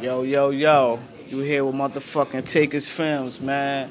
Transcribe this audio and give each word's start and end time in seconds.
Yo, 0.00 0.22
yo, 0.22 0.48
yo. 0.48 0.98
You 1.28 1.40
here 1.40 1.62
with 1.62 1.74
motherfucking 1.74 2.50
Takers 2.50 2.88
Films, 2.88 3.38
man. 3.38 3.90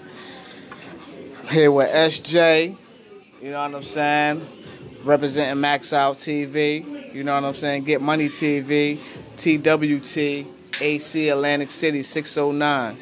Here 1.51 1.71
with 1.71 1.87
SJ. 1.87 2.75
You 3.39 3.51
know 3.51 3.61
what 3.61 3.75
I'm 3.75 3.83
saying? 3.83 4.41
Representing 5.03 5.61
Max 5.61 5.93
Out 5.93 6.17
TV. 6.17 7.13
You 7.13 7.23
know 7.23 7.35
what 7.35 7.43
I'm 7.43 7.53
saying? 7.53 7.83
Get 7.83 8.01
Money 8.01 8.27
TV. 8.27 8.97
TWT. 9.37 10.81
AC 10.81 11.29
Atlantic 11.29 11.69
City 11.69 12.01
609. 12.01 12.97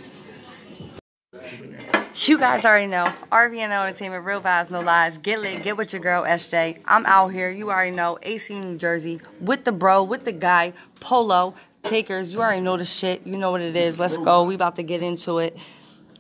You 2.26 2.40
guys 2.40 2.66
already 2.66 2.88
know. 2.88 3.06
RVN 3.32 3.70
Entertainment, 3.70 4.26
Real 4.26 4.42
Vibes, 4.42 4.72
No 4.72 4.82
Lies. 4.82 5.20
Get 5.20 5.40
lit, 5.40 5.62
get 5.64 5.78
with 5.78 5.94
your 5.94 6.02
girl, 6.02 6.24
SJ. 6.24 6.80
I'm 6.86 7.06
out 7.06 7.28
here. 7.28 7.52
You 7.52 7.70
already 7.70 7.96
know. 7.96 8.18
AC 8.24 8.60
New 8.60 8.76
Jersey. 8.76 9.22
With 9.40 9.66
the 9.66 9.72
bro, 9.72 10.04
with 10.04 10.26
the 10.26 10.32
guy, 10.32 10.74
Polo. 11.00 11.54
Takers, 11.88 12.34
you 12.34 12.40
already 12.42 12.62
know 12.62 12.78
the 12.78 12.86
shit. 12.86 13.26
You 13.26 13.38
know 13.38 13.52
what 13.52 13.62
it 13.62 13.76
is. 13.76 14.00
Let's 14.00 14.18
go. 14.18 14.44
We 14.44 14.56
about 14.56 14.76
to 14.78 14.84
get 14.84 15.02
into 15.02 15.40
it. 15.40 15.58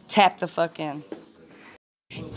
Tap 0.07 0.37
the 0.39 0.47
fuck 0.47 0.79
in. 0.79 1.03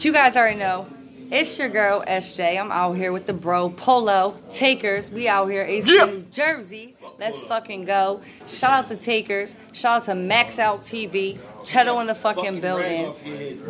You 0.01 0.13
guys 0.13 0.37
already 0.37 0.59
know. 0.59 0.87
It's 1.31 1.57
your 1.61 1.69
girl, 1.69 2.03
SJ. 2.09 2.61
I'm 2.61 2.73
out 2.73 2.95
here 2.95 3.13
with 3.13 3.27
the 3.27 3.33
bro, 3.33 3.71
Polo. 3.71 4.35
Takers, 4.53 5.13
we 5.13 5.29
out 5.29 5.47
here. 5.47 5.63
AC 5.63 5.95
Yeah. 5.95 6.07
New 6.07 6.23
Jersey. 6.23 6.97
Let's 7.21 7.41
fucking 7.43 7.85
go. 7.85 8.21
Shout 8.49 8.73
out 8.73 8.89
to 8.89 8.97
Takers. 8.97 9.55
Shout 9.73 9.99
out 9.99 10.05
to 10.07 10.17
Max 10.17 10.59
Out 10.59 10.81
TV. 10.83 11.39
Cheto 11.61 12.01
in 12.01 12.09
the 12.09 12.17
fucking 12.17 12.61
building. 12.61 13.15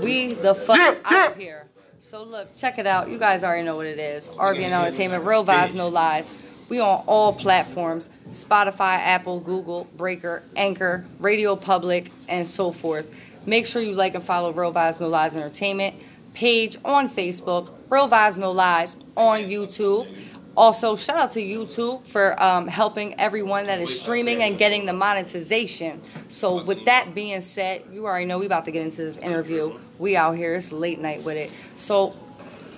We 0.00 0.32
the 0.32 0.54
fuck 0.54 0.78
Yeah, 0.78 0.94
yeah. 1.10 1.26
out 1.26 1.36
here. 1.36 1.66
So 1.98 2.22
look, 2.24 2.56
check 2.56 2.78
it 2.78 2.86
out. 2.86 3.10
You 3.10 3.18
guys 3.18 3.44
already 3.44 3.64
know 3.64 3.76
what 3.76 3.84
it 3.86 3.98
is. 3.98 4.30
RVN 4.30 4.70
Entertainment, 4.70 5.24
Real 5.24 5.44
Vibes, 5.44 5.74
No 5.74 5.88
Lies. 5.88 6.30
We 6.70 6.80
on 6.80 7.04
all 7.06 7.34
platforms: 7.34 8.08
Spotify, 8.30 8.96
Apple, 8.96 9.40
Google, 9.40 9.86
Breaker, 9.98 10.42
Anchor, 10.56 11.04
Radio 11.18 11.54
Public, 11.56 12.10
and 12.28 12.48
so 12.48 12.72
forth. 12.72 13.14
Make 13.44 13.66
sure 13.66 13.82
you 13.82 13.94
like 13.94 14.14
and 14.14 14.24
follow 14.24 14.52
Real 14.52 14.72
Vibes, 14.72 14.98
No 15.00 15.08
Lies 15.08 15.36
Entertainment 15.36 15.96
page 16.34 16.76
on 16.84 17.08
Facebook. 17.08 17.72
Real 17.90 18.08
Vibes, 18.08 18.36
No 18.36 18.52
Lies 18.52 18.96
on 19.16 19.40
YouTube. 19.40 20.08
Also, 20.56 20.96
shout 20.96 21.16
out 21.16 21.30
to 21.32 21.40
YouTube 21.40 22.04
for 22.04 22.40
um, 22.42 22.66
helping 22.66 23.18
everyone 23.18 23.64
that 23.66 23.80
is 23.80 23.98
streaming 23.98 24.42
and 24.42 24.58
getting 24.58 24.84
the 24.84 24.92
monetization. 24.92 26.00
So, 26.28 26.62
with 26.64 26.84
that 26.84 27.14
being 27.14 27.40
said, 27.40 27.84
you 27.92 28.06
already 28.06 28.26
know 28.26 28.38
we 28.38 28.46
about 28.46 28.64
to 28.66 28.70
get 28.70 28.84
into 28.84 28.98
this 28.98 29.16
interview. 29.18 29.78
We 29.98 30.16
out 30.16 30.36
here, 30.36 30.54
it's 30.54 30.72
late 30.72 31.00
night 31.00 31.22
with 31.22 31.36
it. 31.36 31.50
So, 31.76 32.14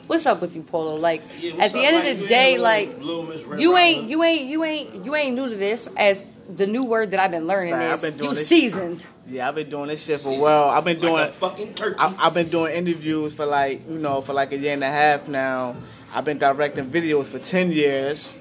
what's 0.06 0.26
up 0.26 0.40
with 0.40 0.54
you, 0.56 0.62
Polo? 0.62 0.96
Like, 0.96 1.22
at 1.58 1.72
the 1.72 1.80
end 1.80 1.96
of 2.06 2.18
the 2.20 2.26
day, 2.26 2.58
like, 2.58 2.90
you 3.00 3.76
ain't, 3.76 4.08
you 4.08 4.22
ain't, 4.22 4.44
you 4.46 4.64
ain't, 4.64 5.04
you 5.04 5.14
ain't 5.14 5.34
new 5.36 5.48
to 5.48 5.56
this. 5.56 5.88
As 5.96 6.24
the 6.48 6.66
new 6.66 6.84
word 6.84 7.10
that 7.12 7.20
I've 7.20 7.30
been 7.30 7.46
learning 7.46 7.74
Fact, 7.74 7.84
I've 7.84 7.94
is, 7.94 8.02
been 8.16 8.24
you 8.24 8.30
this- 8.30 8.46
seasoned. 8.48 9.06
Yeah, 9.28 9.48
I've 9.48 9.54
been 9.54 9.70
doing 9.70 9.88
this 9.88 10.04
shit 10.04 10.20
for 10.20 10.34
a 10.34 10.38
while. 10.38 10.68
I've 10.68 10.84
been 10.84 11.00
doing 11.00 11.12
Like 11.14 11.28
a 11.28 11.32
fucking 11.32 11.74
turkey. 11.74 11.96
I, 11.98 12.14
I've 12.18 12.34
been 12.34 12.48
doing 12.48 12.74
interviews 12.74 13.34
for 13.34 13.46
like 13.46 13.80
you 13.88 13.96
know 13.96 14.20
for 14.20 14.32
like 14.32 14.50
a 14.52 14.58
year 14.58 14.72
and 14.74 14.82
a 14.82 14.88
half 14.90 15.28
now. 15.28 15.76
I've 16.12 16.24
been 16.24 16.38
directing 16.38 16.86
videos 16.86 17.26
for 17.26 17.38
ten 17.38 17.70
years. 17.70 18.34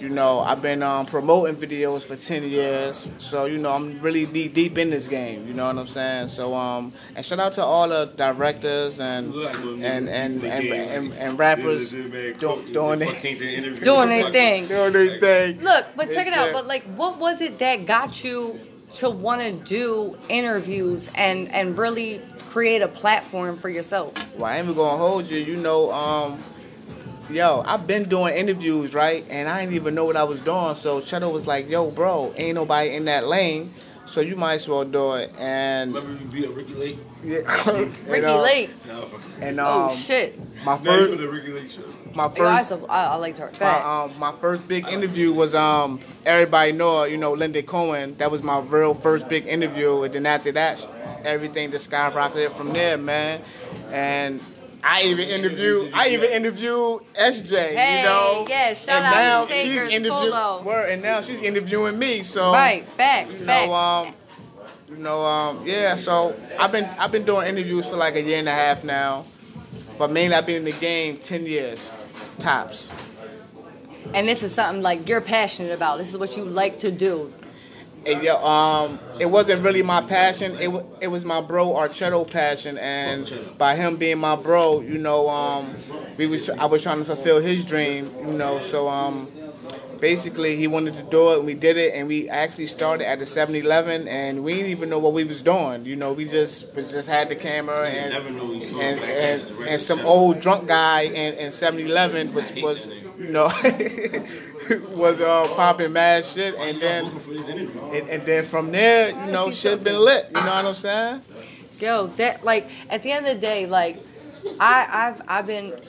You 0.00 0.08
know, 0.08 0.40
I've 0.40 0.62
been 0.62 0.82
um, 0.82 1.04
promoting 1.04 1.56
videos 1.56 2.02
for 2.02 2.16
ten 2.16 2.48
years. 2.48 3.10
So 3.18 3.44
you 3.44 3.58
know, 3.58 3.70
I'm 3.72 4.00
really 4.00 4.26
knee 4.26 4.48
deep 4.48 4.78
in 4.78 4.88
this 4.90 5.06
game. 5.08 5.46
You 5.46 5.52
know 5.52 5.66
what 5.66 5.76
I'm 5.76 5.86
saying? 5.88 6.28
So 6.28 6.54
um, 6.54 6.92
and 7.14 7.24
shout 7.24 7.38
out 7.38 7.52
to 7.54 7.64
all 7.64 7.88
the 7.88 8.06
directors 8.16 8.98
and 8.98 9.34
and 9.34 10.08
and 10.08 10.42
and, 10.42 10.64
and, 10.72 11.12
and 11.12 11.38
rappers 11.38 11.90
doing 11.92 12.98
their 12.98 13.10
Doing 13.84 14.08
their 14.08 14.30
thing. 14.30 14.66
doing 14.68 14.92
their 14.92 15.18
thing. 15.20 15.60
Look, 15.60 15.86
but 15.96 16.10
check 16.12 16.26
it 16.26 16.32
out. 16.32 16.52
But 16.52 16.66
like, 16.66 16.84
what 16.96 17.18
was 17.18 17.40
it 17.42 17.58
that 17.58 17.84
got 17.86 18.24
you 18.24 18.58
to 18.94 19.10
want 19.10 19.42
to 19.42 19.52
do 19.52 20.16
interviews 20.28 21.08
and 21.14 21.48
and 21.54 21.76
really 21.76 22.20
create 22.48 22.80
a 22.82 22.88
platform 22.88 23.56
for 23.56 23.68
yourself? 23.68 24.14
Well, 24.34 24.46
I 24.46 24.56
ain't 24.56 24.64
even 24.64 24.76
gonna 24.76 24.96
hold 24.96 25.26
you. 25.28 25.38
You 25.38 25.56
know, 25.56 25.92
um, 25.92 26.38
yo, 27.32 27.62
I've 27.66 27.86
been 27.86 28.08
doing 28.08 28.34
interviews, 28.34 28.94
right? 28.94 29.24
And 29.30 29.48
I 29.48 29.60
didn't 29.60 29.74
even 29.74 29.94
know 29.94 30.04
what 30.04 30.16
I 30.16 30.24
was 30.24 30.42
doing. 30.42 30.74
So 30.74 31.00
Cheddar 31.00 31.28
was 31.28 31.46
like, 31.46 31.68
yo, 31.68 31.90
bro, 31.90 32.32
ain't 32.36 32.54
nobody 32.54 32.94
in 32.94 33.04
that 33.06 33.26
lane. 33.26 33.70
So 34.06 34.20
you 34.20 34.34
might 34.34 34.54
as 34.54 34.68
well 34.68 34.84
do 34.84 35.12
it. 35.14 35.32
And 35.38 35.94
Remember 35.94 36.20
you 36.24 36.28
beat 36.30 36.48
up 36.48 36.56
Ricki 36.56 36.74
Lake? 36.74 36.98
yeah, 37.22 37.38
Ricki 38.06 38.12
and, 38.12 38.24
uh, 38.24 38.42
Lake. 38.42 38.70
And 39.40 39.60
um, 39.60 39.66
oh 39.90 39.94
shit! 39.94 40.36
my 40.64 40.72
Not 40.78 40.80
even 40.80 40.94
first, 41.06 41.18
the 41.18 41.28
Ricki 41.28 41.52
Lake 41.52 41.70
show. 41.70 41.82
my 42.12 42.24
Yo, 42.24 42.44
I, 42.44 42.56
first, 42.56 42.68
so, 42.70 42.86
I, 42.88 43.04
I 43.04 43.14
liked 43.16 43.38
her. 43.38 43.52
Go 43.56 43.64
my, 43.64 44.02
um, 44.04 44.18
my 44.18 44.32
first 44.40 44.66
big 44.66 44.88
interview 44.88 45.32
was 45.32 45.54
um, 45.54 46.00
everybody 46.26 46.72
know, 46.72 47.04
you 47.04 47.18
know, 47.18 47.34
Linda 47.34 47.62
Cohen. 47.62 48.16
That 48.16 48.32
was 48.32 48.42
my 48.42 48.58
real 48.58 48.94
first 48.94 49.28
big 49.28 49.46
interview. 49.46 50.02
And 50.02 50.12
then 50.12 50.26
after 50.26 50.50
that, 50.52 50.84
everything 51.24 51.70
just 51.70 51.88
skyrocketed 51.88 52.54
from 52.56 52.72
there, 52.72 52.98
man. 52.98 53.40
And 53.92 54.40
I 54.82 55.02
even 55.02 55.28
interviewed, 55.28 55.92
I 55.92 56.08
even 56.08 56.30
interviewed 56.30 57.02
SJ, 57.14 57.74
Hey, 57.74 57.98
you 57.98 58.04
know. 58.06 58.46
yeah, 58.48 58.74
shout 58.74 58.88
and 58.96 59.04
out 59.06 59.14
now 59.14 59.44
to 59.44 59.52
she's 59.52 59.82
interviewing, 59.82 60.64
word, 60.64 60.90
and 60.90 61.02
now 61.02 61.20
she's 61.20 61.40
interviewing 61.42 61.98
me. 61.98 62.22
So 62.22 62.52
right, 62.52 62.84
facts, 62.88 63.40
you 63.40 63.46
facts. 63.46 63.66
know, 63.68 63.74
um, 63.74 64.14
you 64.88 64.96
know, 64.96 65.20
um, 65.24 65.66
yeah. 65.66 65.96
So 65.96 66.34
I've 66.58 66.72
been 66.72 66.84
I've 66.98 67.12
been 67.12 67.24
doing 67.24 67.46
interviews 67.48 67.88
for 67.88 67.96
like 67.96 68.14
a 68.14 68.22
year 68.22 68.38
and 68.38 68.48
a 68.48 68.52
half 68.52 68.82
now, 68.84 69.24
but 69.98 70.10
mainly 70.10 70.34
I've 70.36 70.46
been 70.46 70.56
in 70.56 70.64
the 70.64 70.72
game 70.72 71.18
ten 71.18 71.44
years, 71.46 71.78
tops. 72.38 72.88
and 74.14 74.26
this 74.26 74.42
is 74.42 74.54
something 74.54 74.82
like 74.82 75.08
you're 75.08 75.20
passionate 75.20 75.72
about. 75.72 75.98
This 75.98 76.08
is 76.08 76.18
what 76.18 76.36
you 76.36 76.44
like 76.44 76.78
to 76.78 76.90
do. 76.90 77.32
Yo, 78.06 78.36
um, 78.36 79.00
it 79.18 79.26
wasn't 79.26 79.62
really 79.62 79.82
my 79.82 80.00
passion. 80.00 80.56
It 80.58 80.68
wa 80.68 80.82
it 81.00 81.08
was 81.08 81.24
my 81.24 81.40
bro 81.42 81.76
Archetto 81.76 82.24
passion, 82.24 82.78
and 82.78 83.30
by 83.58 83.76
him 83.76 83.96
being 83.98 84.18
my 84.18 84.36
bro, 84.36 84.80
you 84.80 84.98
know, 84.98 85.28
um, 85.28 85.76
we 86.16 86.26
was 86.26 86.48
I 86.58 86.64
was 86.66 86.82
trying 86.82 86.98
to 86.98 87.04
fulfill 87.04 87.38
his 87.40 87.64
dream, 87.64 88.14
you 88.18 88.32
know. 88.32 88.58
So 88.58 88.88
um, 88.88 89.30
basically, 90.00 90.56
he 90.56 90.66
wanted 90.66 90.94
to 90.94 91.02
do 91.02 91.32
it, 91.32 91.38
and 91.38 91.46
we 91.46 91.54
did 91.54 91.76
it, 91.76 91.94
and 91.94 92.08
we 92.08 92.28
actually 92.28 92.66
started 92.66 93.08
at 93.08 93.18
the 93.18 93.24
7-Eleven, 93.24 94.08
and 94.08 94.42
we 94.42 94.54
didn't 94.54 94.70
even 94.70 94.88
know 94.88 94.98
what 94.98 95.12
we 95.12 95.24
was 95.24 95.42
doing. 95.42 95.84
You 95.84 95.96
know, 95.96 96.12
we 96.12 96.24
just 96.24 96.74
we 96.74 96.82
just 96.82 97.08
had 97.08 97.28
the 97.28 97.36
camera 97.36 97.90
You 97.90 97.98
and 97.98 98.10
never 98.10 98.30
know 98.30 98.46
what 98.46 98.56
you 98.56 98.80
and, 98.80 99.00
and, 99.00 99.68
and 99.68 99.80
some 99.80 100.00
old 100.00 100.40
drunk 100.40 100.68
guy 100.68 101.02
in, 101.02 101.34
in 101.34 101.48
7-Eleven 101.48 102.32
was 102.34 102.50
was 102.52 102.86
you 103.18 103.28
know 103.28 103.50
was 104.90 105.20
uh, 105.20 105.48
popping 105.54 105.92
mad 105.92 106.24
shit, 106.24 106.54
and 106.54 106.80
then. 106.80 107.04
looking 107.04 107.20
for 107.20 107.30
these 107.30 107.48
interviews? 107.48 107.82
And, 107.92 108.08
and 108.08 108.22
then 108.26 108.44
from 108.44 108.72
there, 108.72 109.10
you 109.10 109.32
know, 109.32 109.50
shit 109.50 109.84
been 109.84 110.00
lit. 110.00 110.26
You 110.28 110.34
know 110.34 110.46
what 110.46 110.64
I'm 110.66 110.74
saying? 110.74 111.22
Yo, 111.78 112.06
that 112.08 112.44
like 112.44 112.68
at 112.88 113.02
the 113.02 113.12
end 113.12 113.26
of 113.26 113.34
the 113.34 113.40
day, 113.40 113.66
like 113.66 113.98
I 114.58 114.86
I've 114.90 115.22
I've 115.28 115.46
been 115.46 115.80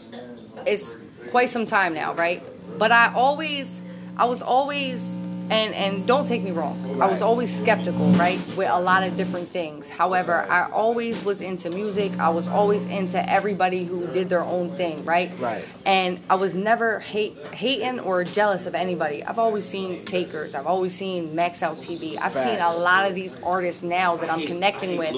it's 0.65 0.97
quite 1.29 1.49
some 1.49 1.65
time 1.65 1.93
now, 1.93 2.13
right? 2.13 2.43
But 2.77 2.91
I 2.91 3.13
always 3.13 3.81
I 4.21 4.25
was 4.25 4.43
always 4.43 5.15
and 5.49 5.73
and 5.73 6.05
don't 6.05 6.27
take 6.27 6.43
me 6.43 6.51
wrong. 6.51 6.77
I 7.01 7.07
was 7.07 7.23
always 7.23 7.51
skeptical, 7.51 8.05
right? 8.11 8.37
With 8.55 8.69
a 8.69 8.79
lot 8.79 9.01
of 9.01 9.17
different 9.17 9.49
things. 9.49 9.89
However, 9.89 10.45
I 10.47 10.69
always 10.69 11.25
was 11.25 11.41
into 11.41 11.71
music. 11.71 12.19
I 12.19 12.29
was 12.29 12.47
always 12.47 12.85
into 12.85 13.19
everybody 13.27 13.83
who 13.83 14.05
did 14.13 14.29
their 14.29 14.43
own 14.43 14.69
thing, 14.77 15.03
right? 15.05 15.31
Right. 15.39 15.65
And 15.87 16.19
I 16.29 16.35
was 16.35 16.53
never 16.53 16.99
hate 16.99 17.35
hating 17.51 17.99
or 18.01 18.23
jealous 18.23 18.67
of 18.67 18.75
anybody. 18.75 19.23
I've 19.23 19.39
always 19.39 19.65
seen 19.65 20.05
takers. 20.05 20.53
I've 20.53 20.67
always 20.67 20.93
seen 20.93 21.33
Max 21.33 21.63
Out 21.63 21.77
TV. 21.77 22.15
I've 22.21 22.35
seen 22.35 22.59
a 22.59 22.71
lot 22.71 23.09
of 23.09 23.15
these 23.15 23.41
artists 23.41 23.81
now 23.81 24.17
that 24.17 24.31
I'm 24.31 24.45
connecting 24.45 24.99
with. 24.99 25.17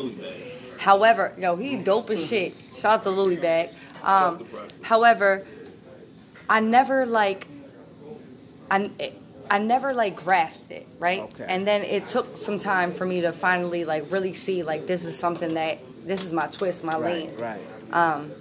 However, 0.78 1.34
yo, 1.38 1.58
he 1.58 1.75
dope 1.75 2.09
as 2.09 2.25
shit. 2.25 2.56
Shout 2.78 3.00
out 3.00 3.03
to 3.03 3.09
Louis 3.09 3.35
Bag. 3.35 3.72
Um, 4.02 4.47
however, 4.81 5.46
I 6.50 6.62
never 6.62 7.06
like, 7.06 7.47
I, 8.73 9.11
I 9.50 9.59
never 9.59 9.94
like 9.94 10.16
grasped 10.16 10.72
it, 10.72 10.87
right? 10.99 11.22
Okay. 11.22 11.46
And 11.47 11.67
then 11.67 11.84
it 11.84 12.08
took 12.08 12.37
some 12.37 12.58
time 12.58 12.93
for 12.93 13.05
me 13.05 13.22
to 13.22 13.31
finally 13.31 13.85
like 13.85 14.11
really 14.11 14.34
see 14.34 14.64
like 14.64 14.87
this 14.87 15.05
is 15.05 15.17
something 15.17 15.53
that 15.55 15.79
this 16.05 16.23
is 16.23 16.34
my 16.34 16.47
twist, 16.47 16.84
my 16.84 16.97
lane. 16.97 17.29
Right, 17.37 17.59
right. 17.91 18.31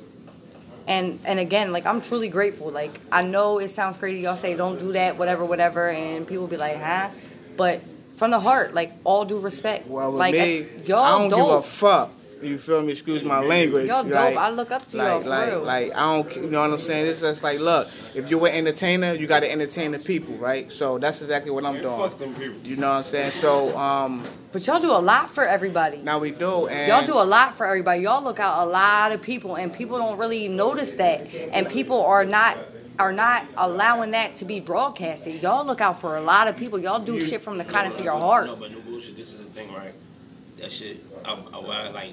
And 0.86 1.20
and 1.24 1.38
again, 1.38 1.72
like 1.72 1.86
I'm 1.86 2.00
truly 2.00 2.28
grateful. 2.28 2.70
Like 2.70 2.98
I 3.12 3.22
know 3.22 3.58
it 3.58 3.68
sounds 3.68 3.96
crazy. 3.96 4.20
Y'all 4.20 4.36
say 4.36 4.54
don't 4.54 4.78
do 4.78 4.92
that, 4.92 5.16
whatever, 5.18 5.44
whatever, 5.44 5.90
and 5.90 6.26
people 6.26 6.46
be 6.46 6.56
like, 6.56 6.76
huh? 6.76 7.10
But 7.56 7.82
from 8.16 8.30
the 8.30 8.40
heart, 8.40 8.74
like 8.74 8.92
all 9.04 9.24
due 9.24 9.38
respect. 9.38 9.86
Well, 9.86 10.10
with 10.12 10.18
like 10.18 10.34
me, 10.34 10.66
y'all 10.86 10.98
I 10.98 11.18
don't 11.18 11.30
dope. 11.30 11.38
give 11.38 11.58
a 11.58 11.62
fuck. 11.62 12.10
You 12.42 12.58
feel 12.58 12.82
me? 12.82 12.92
excuse 12.92 13.22
my 13.22 13.40
language. 13.40 13.88
Y'all 13.88 14.02
dope. 14.02 14.12
like- 14.12 14.36
I 14.36 14.50
look 14.50 14.70
up 14.70 14.84
to 14.86 14.96
like, 14.96 15.06
y'all 15.08 15.20
for 15.20 15.28
like, 15.28 15.48
real. 15.48 15.62
like 15.62 15.94
I 15.94 16.00
don't, 16.00 16.36
you 16.36 16.50
know 16.50 16.60
what 16.60 16.70
I'm 16.70 16.78
saying? 16.78 17.06
It's 17.06 17.20
just 17.20 17.42
like, 17.42 17.58
look, 17.60 17.86
if 18.14 18.30
you're 18.30 18.46
an 18.46 18.54
entertainer, 18.54 19.14
you 19.14 19.26
got 19.26 19.40
to 19.40 19.50
entertain 19.50 19.92
the 19.92 19.98
people, 19.98 20.34
right? 20.34 20.70
So 20.72 20.98
that's 20.98 21.22
exactly 21.22 21.50
what 21.50 21.64
I'm 21.64 21.74
Man, 21.74 21.82
doing. 21.84 21.98
fuck 22.00 22.18
them 22.18 22.34
people. 22.34 22.58
You 22.64 22.76
know 22.76 22.88
what 22.88 22.96
I'm 22.96 23.02
saying? 23.04 23.30
So 23.32 23.76
um, 23.78 24.24
But 24.52 24.66
y'all 24.66 24.80
do 24.80 24.90
a 24.90 24.98
lot 25.00 25.30
for 25.30 25.44
everybody. 25.46 25.98
now 25.98 26.18
we 26.18 26.32
do, 26.32 26.66
and 26.66 26.88
Y'all 26.88 27.06
do 27.06 27.14
a 27.14 27.24
lot 27.24 27.56
for 27.56 27.66
everybody. 27.66 28.02
Y'all 28.02 28.22
look 28.22 28.40
out 28.40 28.66
a 28.66 28.70
lot 28.70 29.12
of 29.12 29.22
people, 29.22 29.54
and 29.56 29.72
people 29.72 29.98
don't 29.98 30.18
really 30.18 30.48
notice 30.48 30.92
that. 30.94 31.32
And 31.52 31.68
people 31.68 32.04
are 32.04 32.24
not 32.24 32.58
are 32.98 33.12
not 33.12 33.46
allowing 33.56 34.10
that 34.10 34.34
to 34.36 34.44
be 34.44 34.60
broadcasted. 34.60 35.42
Y'all 35.42 35.64
look 35.64 35.80
out 35.80 35.98
for 35.98 36.18
a 36.18 36.20
lot 36.20 36.46
of 36.46 36.56
people. 36.56 36.78
Y'all 36.78 37.00
do 37.02 37.18
shit 37.18 37.40
from 37.40 37.56
the 37.56 37.64
kindness 37.64 37.98
of 37.98 38.04
your 38.04 38.18
heart. 38.18 38.46
No, 38.46 38.54
but 38.54 38.70
no 38.70 38.80
bullshit. 38.80 39.16
This 39.16 39.32
is 39.32 39.38
the 39.38 39.44
thing, 39.44 39.72
right? 39.72 39.94
That 40.58 40.70
shit. 40.70 41.02
I, 41.24 41.32
I, 41.54 41.58
I 41.58 41.88
like. 41.88 42.12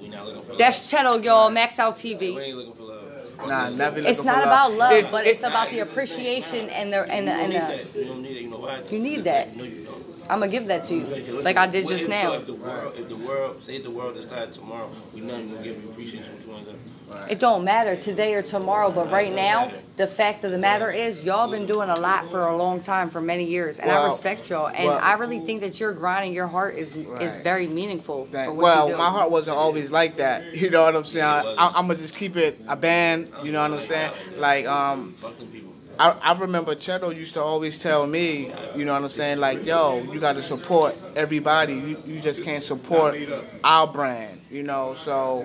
We 0.00 0.08
not 0.08 0.26
looking 0.26 0.42
for. 0.42 0.56
That's 0.56 0.92
love. 0.92 1.20
Cheto, 1.20 1.24
y'all. 1.24 1.50
Max 1.50 1.78
Out 1.78 2.02
We 2.02 2.14
TV. 2.14 2.38
ain't 2.38 2.56
looking 2.56 2.74
for 2.74 2.82
love. 2.84 3.04
Nah, 3.46 3.66
this 3.68 3.78
never 3.78 3.98
It's 4.00 4.22
not 4.24 4.42
about 4.42 4.72
love, 4.72 4.92
It- 4.92 5.10
but 5.12 5.26
it- 5.26 5.30
it's 5.30 5.42
about 5.44 5.70
the 5.70 5.78
appreciation 5.80 6.68
and 6.70 6.92
the 6.92 7.02
and 7.02 7.28
the 7.28 7.32
You 7.32 7.36
don't 7.36 7.44
and 7.44 7.52
need 7.52 7.60
the. 7.60 7.66
that. 7.66 7.94
You 7.94 8.04
don't 8.04 8.22
need 8.22 8.36
it. 8.36 8.42
You 8.42 8.50
know 8.50 8.56
why? 8.58 8.80
You 8.90 8.98
need 8.98 9.24
that. 9.24 9.56
No, 9.56 9.64
you 9.64 9.84
don't. 9.84 10.17
I'm 10.30 10.40
gonna 10.40 10.48
give 10.52 10.66
that 10.66 10.84
to 10.84 10.94
you, 10.94 11.04
Like, 11.04 11.44
like 11.44 11.56
I 11.56 11.66
did 11.66 11.84
what 11.86 11.92
just 11.92 12.04
if- 12.04 12.10
now. 12.10 12.32
So 12.32 12.34
if 12.34 12.46
the 12.46 12.54
world, 12.54 12.94
if 12.98 13.08
the 13.08 13.16
world, 13.16 13.62
say 13.64 13.80
the 13.80 13.90
world 13.90 14.14
decided 14.16 14.52
tomorrow, 14.52 14.90
we 15.14 15.20
not 15.22 15.40
even 15.40 15.50
gonna 15.52 15.62
give 15.62 15.82
you 15.82 15.90
appreciation. 15.90 16.32
What 16.34 16.46
you 16.46 16.52
want? 16.52 17.30
It 17.30 17.38
don't 17.38 17.64
matter 17.64 17.96
today 17.96 18.34
or 18.34 18.42
tomorrow, 18.42 18.90
but 18.90 19.10
right 19.10 19.34
now, 19.34 19.70
the 19.96 20.06
fact 20.06 20.44
of 20.44 20.50
the 20.50 20.58
matter 20.58 20.90
is, 20.90 21.24
y'all 21.24 21.50
been 21.50 21.64
doing 21.64 21.88
a 21.88 21.98
lot 21.98 22.30
for 22.30 22.46
a 22.48 22.54
long 22.56 22.80
time, 22.80 23.08
for 23.08 23.22
many 23.22 23.44
years, 23.44 23.78
and 23.78 23.90
I 23.90 24.04
respect 24.04 24.50
y'all. 24.50 24.66
And 24.66 24.86
well- 24.86 25.00
I 25.02 25.14
really 25.14 25.40
think 25.40 25.62
that 25.62 25.80
your 25.80 25.92
grind 25.94 26.26
and 26.26 26.34
your 26.34 26.46
heart 26.46 26.76
is 26.76 26.94
is 27.20 27.36
very 27.36 27.66
meaningful 27.66 28.26
That- 28.26 28.44
for 28.46 28.52
what 28.52 28.62
well, 28.62 28.86
you 28.88 28.92
do. 28.92 28.98
my 28.98 29.08
heart 29.10 29.30
wasn't 29.30 29.56
always 29.56 29.90
like 29.90 30.16
that. 30.16 30.42
You 30.58 30.70
know 30.70 30.82
what 30.82 30.96
I'm 30.96 31.04
saying? 31.04 31.24
Yeah, 31.24 31.54
I, 31.56 31.66
I'm 31.68 31.86
gonna 31.86 31.94
just 31.96 32.16
keep 32.16 32.36
it 32.36 32.60
a 32.68 32.76
band. 32.76 33.28
You 33.42 33.52
know 33.52 33.62
what 33.62 33.72
I'm 33.72 33.80
saying? 33.80 34.10
Like, 34.38 34.66
um, 34.66 35.14
Fuck 35.14 35.38
them 35.38 35.46
people. 35.48 35.67
I, 35.98 36.10
I 36.10 36.38
remember 36.38 36.74
Cheto 36.74 37.16
used 37.16 37.34
to 37.34 37.42
always 37.42 37.78
tell 37.78 38.06
me, 38.06 38.52
you 38.76 38.84
know 38.84 38.92
what 38.92 39.02
I'm 39.02 39.08
saying? 39.08 39.38
Like, 39.38 39.64
yo, 39.64 40.02
you 40.12 40.20
got 40.20 40.34
to 40.34 40.42
support 40.42 40.96
everybody. 41.16 41.74
You, 41.74 42.02
you 42.06 42.20
just 42.20 42.44
can't 42.44 42.62
support 42.62 43.16
our 43.64 43.86
brand. 43.86 44.40
You 44.50 44.62
know, 44.62 44.94
so 44.94 45.44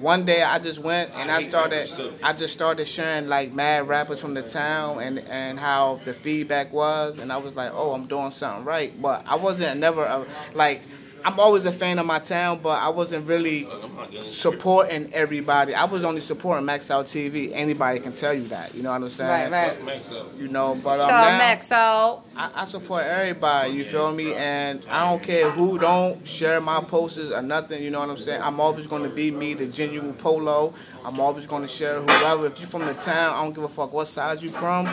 one 0.00 0.24
day 0.24 0.42
I 0.42 0.58
just 0.58 0.78
went 0.78 1.10
and 1.14 1.30
I 1.30 1.42
started. 1.42 1.90
I 2.22 2.32
just 2.32 2.52
started 2.54 2.86
sharing 2.86 3.28
like 3.28 3.52
mad 3.52 3.88
rappers 3.88 4.20
from 4.20 4.34
the 4.34 4.42
town 4.42 5.00
and 5.00 5.18
and 5.30 5.58
how 5.58 6.00
the 6.04 6.12
feedback 6.12 6.72
was, 6.72 7.18
and 7.18 7.32
I 7.32 7.36
was 7.36 7.54
like, 7.56 7.72
oh, 7.72 7.92
I'm 7.92 8.06
doing 8.06 8.30
something 8.30 8.64
right. 8.64 9.00
But 9.00 9.24
I 9.26 9.36
wasn't 9.36 9.80
never 9.80 10.04
a, 10.04 10.24
like. 10.54 10.82
I'm 11.26 11.40
always 11.40 11.64
a 11.64 11.72
fan 11.72 11.98
of 11.98 12.06
my 12.06 12.20
town, 12.20 12.60
but 12.62 12.80
I 12.80 12.88
wasn't 12.88 13.26
really 13.26 13.64
Look, 13.64 13.82
I'm 13.82 13.96
not 13.96 14.12
getting 14.12 14.30
supporting 14.30 15.12
everybody. 15.12 15.74
I 15.74 15.84
was 15.84 16.04
only 16.04 16.20
supporting 16.20 16.64
Max 16.64 16.88
Out 16.88 17.06
TV. 17.06 17.50
Anybody 17.52 17.98
can 17.98 18.12
tell 18.12 18.32
you 18.32 18.46
that. 18.46 18.76
You 18.76 18.84
know 18.84 18.92
what 18.92 19.02
I'm 19.02 19.10
saying? 19.10 19.50
Right, 19.50 19.74
right. 19.74 19.84
Max. 19.84 20.08
You 20.38 20.46
know, 20.46 20.78
but 20.84 20.98
so 20.98 21.02
um, 21.02 21.08
now, 21.08 21.36
Max 21.36 21.72
out. 21.72 22.22
I, 22.36 22.52
I 22.54 22.64
support 22.64 23.06
everybody. 23.06 23.72
You 23.72 23.84
feel 23.84 24.12
me? 24.12 24.34
And 24.34 24.86
I 24.88 25.10
don't 25.10 25.20
care 25.20 25.50
who 25.50 25.80
don't 25.80 26.24
share 26.24 26.60
my 26.60 26.80
posters 26.80 27.32
or 27.32 27.42
nothing. 27.42 27.82
You 27.82 27.90
know 27.90 27.98
what 27.98 28.10
I'm 28.10 28.18
saying? 28.18 28.40
I'm 28.40 28.60
always 28.60 28.86
going 28.86 29.02
to 29.02 29.08
be 29.08 29.32
me, 29.32 29.54
the 29.54 29.66
genuine 29.66 30.14
polo. 30.14 30.74
I'm 31.04 31.18
always 31.18 31.44
going 31.44 31.62
to 31.62 31.68
share 31.68 32.00
whoever. 32.00 32.46
If 32.46 32.60
you're 32.60 32.68
from 32.68 32.84
the 32.84 32.94
town, 32.94 33.34
I 33.34 33.42
don't 33.42 33.52
give 33.52 33.64
a 33.64 33.68
fuck 33.68 33.92
what 33.92 34.06
size 34.06 34.44
you 34.44 34.48
from. 34.48 34.88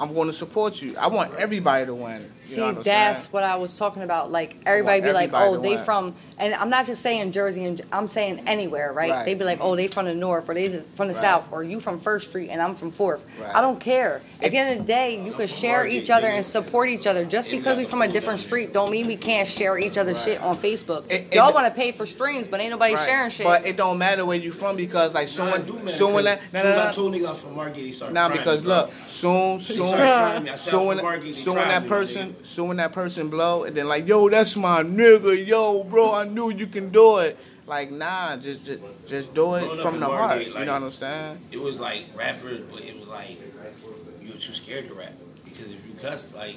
I'm 0.00 0.14
going 0.14 0.28
to 0.28 0.32
support 0.32 0.80
you. 0.80 0.96
I 0.96 1.08
want 1.08 1.34
everybody 1.34 1.84
to 1.86 1.94
win. 1.94 2.24
You 2.46 2.54
See, 2.56 2.60
know 2.60 2.72
what 2.74 2.84
that's 2.84 3.20
saying? 3.20 3.32
what 3.32 3.42
I 3.42 3.56
was 3.56 3.76
talking 3.78 4.02
about. 4.02 4.30
Like 4.30 4.56
everybody 4.66 5.00
be 5.00 5.12
like, 5.12 5.30
"Oh, 5.32 5.56
they 5.58 5.76
win. 5.76 5.84
from," 5.84 6.14
and 6.38 6.54
I'm 6.54 6.68
not 6.68 6.84
just 6.86 7.00
saying 7.00 7.32
Jersey, 7.32 7.64
and 7.64 7.80
I'm 7.90 8.06
saying 8.06 8.42
anywhere, 8.46 8.92
right? 8.92 9.10
Right. 9.10 9.24
They 9.24 9.34
be 9.34 9.44
like, 9.44 9.58
"Oh, 9.62 9.74
they 9.76 9.86
from 9.86 10.04
the 10.06 10.14
north, 10.14 10.48
or 10.50 10.54
they 10.54 10.68
from 10.94 11.08
the 11.08 11.14
Right. 11.14 11.20
south, 11.22 11.48
or 11.52 11.62
you 11.62 11.80
from 11.80 11.98
First 11.98 12.28
Street, 12.28 12.50
and 12.50 12.60
I'm 12.60 12.74
from 12.74 12.90
Fourth." 12.92 13.24
Right. 13.40 13.50
I 13.54 13.60
don't 13.62 13.80
care. 13.80 14.20
At 14.42 14.50
the 14.50 14.58
end 14.58 14.72
of 14.78 14.86
the 14.86 14.92
day, 14.92 15.22
you 15.24 15.32
can 15.32 15.46
share 15.46 15.86
each 15.86 16.10
other 16.10 16.26
and 16.26 16.44
support 16.44 16.88
each 16.90 17.06
other. 17.06 17.24
Just 17.24 17.50
because 17.50 17.78
we 17.78 17.84
from 17.84 18.02
a 18.02 18.08
different 18.08 18.40
street, 18.40 18.72
don't 18.74 18.90
mean 18.90 19.06
we 19.06 19.16
can't 19.16 19.48
share 19.48 19.78
each 19.78 19.96
other's 19.96 20.22
shit 20.22 20.40
on 20.42 20.56
Facebook. 20.56 21.10
It- 21.10 21.28
it- 21.30 21.34
Y'all 21.36 21.52
want 21.54 21.66
to 21.66 21.72
pay 21.72 21.92
for 21.92 22.04
streams, 22.04 22.46
but 22.46 22.60
ain't 22.60 22.70
nobody 22.70 22.94
Right. 22.94 23.06
sharing 23.06 23.30
shit. 23.30 23.44
But 23.46 23.64
it 23.66 23.76
don't 23.78 23.96
matter 23.98 24.24
where 24.26 24.36
you 24.36 24.52
from 24.52 24.76
because 24.76 25.14
like 25.14 25.28
Nah, 25.28 25.32
I 25.32 25.50
someone, 25.50 25.62
do, 25.62 25.72
man, 25.74 25.88
someone 25.88 26.24
that, 26.24 26.40
'cause 26.40 26.52
nah, 26.52 26.60
soon 26.60 26.70
as 26.70 26.76
nah, 26.76 26.82
I 26.82 26.86
nah. 26.86 26.92
told 26.92 27.14
niggas 27.14 27.36
from 27.36 27.56
Margate, 27.56 27.84
he 27.86 27.92
started 27.92 28.14
Now 28.14 28.26
trying 28.26 28.38
because 28.38 28.64
look, 28.64 28.90
soon, 29.06 29.58
soon, 29.58 29.86
started 29.86 30.12
trying 30.12 30.44
me. 30.44 30.50
I 30.50 30.56
said, 30.56 30.70
soon, 30.70 30.80
I'm 30.80 30.86
when, 30.88 30.96
from 30.98 31.06
Margate, 31.06 31.34
he 31.34 31.42
soon 31.42 31.54
that 31.54 31.82
me, 31.82 31.88
my 32.34 32.38
person, 32.40 32.44
soon 32.44 32.68
when 32.68 32.76
that 32.78 32.92
person 32.92 33.28
blow, 33.30 33.64
and 33.64 33.76
then 33.76 33.88
like, 33.88 34.06
yo, 34.06 34.28
that's 34.28 34.56
my 34.56 34.82
nigga, 34.82 35.46
yo, 35.46 35.84
bro, 35.84 36.12
I 36.14 36.24
knew 36.24 36.50
you 36.50 36.66
can 36.66 36.90
do 36.90 37.18
it. 37.18 37.38
Like, 37.66 37.90
nah, 37.90 38.36
just, 38.36 38.66
just, 38.66 38.80
just 39.06 39.34
do 39.34 39.54
it 39.54 39.64
Growing 39.64 39.80
from 39.80 40.00
the 40.00 40.06
Margate, 40.08 40.18
heart. 40.20 40.46
You 40.46 40.52
like- 40.52 40.66
know 40.66 40.72
what 40.74 40.82
I'm 40.82 40.90
saying? 40.90 41.38
it 41.50 41.60
was 41.60 41.80
like 41.80 42.04
rappers, 42.14 42.60
but 42.70 42.82
it 42.82 42.98
was 42.98 43.08
like 43.08 43.38
you 44.22 44.32
were 44.32 44.38
too 44.38 44.52
scared 44.52 44.88
to 44.88 44.94
rap 44.94 45.12
because 45.44 45.66
if 45.66 45.86
you 45.86 45.94
cuss, 46.00 46.24
like 46.34 46.56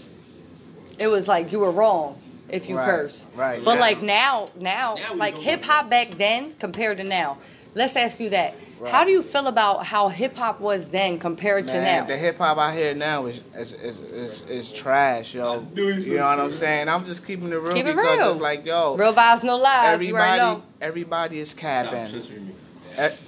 it 1.00 1.08
was 1.08 1.28
like 1.28 1.52
you 1.52 1.60
were 1.60 1.72
wrong 1.72 2.20
if 2.50 2.68
you 2.68 2.78
Right, 2.78 2.86
curse. 2.86 3.26
right. 3.36 3.64
But 3.64 3.76
Yeah. 3.76 3.80
like 3.82 4.02
now, 4.02 4.50
now, 4.60 4.96
Now 4.96 5.16
like 5.16 5.36
hip 5.36 5.64
hop 5.64 5.90
back 5.90 6.12
then 6.18 6.52
compared 6.60 6.98
to 6.98 7.04
now. 7.04 7.38
Let's 7.76 7.96
ask 7.96 8.20
you 8.20 8.30
that. 8.32 8.56
Right. 8.80 8.92
How 8.92 9.04
do 9.04 9.12
you 9.12 9.24
feel 9.24 9.48
about 9.48 9.86
how 9.86 10.08
hip 10.10 10.36
hop 10.36 10.60
was 10.60 10.90
then 10.90 11.18
compared 11.18 11.68
to 11.70 11.82
now? 11.82 12.06
the 12.06 12.16
hip 12.18 12.38
hop 12.38 12.58
I 12.58 12.76
hear 12.76 12.94
now 12.94 13.26
is 13.26 13.42
is, 13.58 13.74
is, 13.74 14.00
is, 14.00 14.42
is 14.44 14.74
trash, 14.74 15.34
yo. 15.34 15.62
knew 15.74 15.88
he 15.88 15.96
was 15.96 16.06
You 16.06 16.18
know 16.18 16.28
what 16.28 16.40
I'm 16.40 16.52
saying? 16.52 16.88
I'm 16.88 17.04
just 17.04 17.26
keeping 17.26 17.52
it 17.52 17.56
real 17.56 17.74
Keep 17.74 17.88
it 17.88 17.96
because 17.96 18.20
real. 18.20 18.32
it's 18.34 18.40
like, 18.40 18.66
yo, 18.66 18.96
Real 18.96 19.14
vibes, 19.14 19.44
no 19.44 19.58
lies. 19.58 20.06
You 20.06 20.16
everybody, 20.16 20.40
know. 20.40 20.64
everybody 20.80 21.40
is 21.40 21.54
capping. 21.54 22.08
censoring 22.08 22.48
me. 22.48 22.54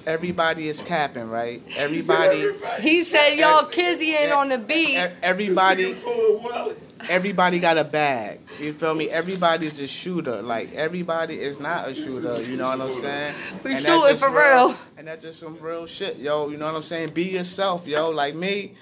Everybody 0.08 0.68
is 0.68 0.82
capping, 0.82 1.30
right? 1.30 1.62
Everybody. 1.76 2.52
He 2.82 3.04
said, 3.04 3.36
"Y'all 3.36 3.66
Kizzy 3.66 4.16
in 4.16 4.32
on 4.32 4.50
the 4.50 4.58
beat." 4.58 4.98
Everybody, 5.22 5.94
Pull 5.94 6.12
a 6.14 6.38
wallet. 6.42 6.80
Everybody 7.08 7.60
got 7.60 7.78
a 7.78 7.84
bag. 7.84 8.40
You 8.60 8.74
feel 8.74 8.94
me? 8.94 9.10
Everybody's 9.10 9.80
a 9.80 9.88
shooter. 9.88 10.42
Like 10.42 10.74
everybody 10.74 11.40
is 11.40 11.60
not 11.60 11.88
a 11.88 11.94
shooter. 11.96 12.42
You 12.44 12.58
know 12.58 12.70
what 12.70 12.82
I'm 12.82 13.02
saying? 13.02 13.36
We 13.64 13.76
And 13.76 13.86
that's 13.86 14.02
shooting 14.02 14.18
for 14.18 14.30
real. 14.32 14.76
And 14.98 15.08
that's 15.08 15.24
just 15.24 15.40
some 15.40 15.58
real 15.60 15.86
shit, 15.86 16.18
yo. 16.18 16.50
You 16.50 16.58
know 16.58 16.66
what 16.66 16.76
I'm 16.76 16.84
saying? 16.84 17.12
Be 17.14 17.24
yourself, 17.26 17.88
yo. 17.88 18.10
Like 18.10 18.36
me, 18.36 18.76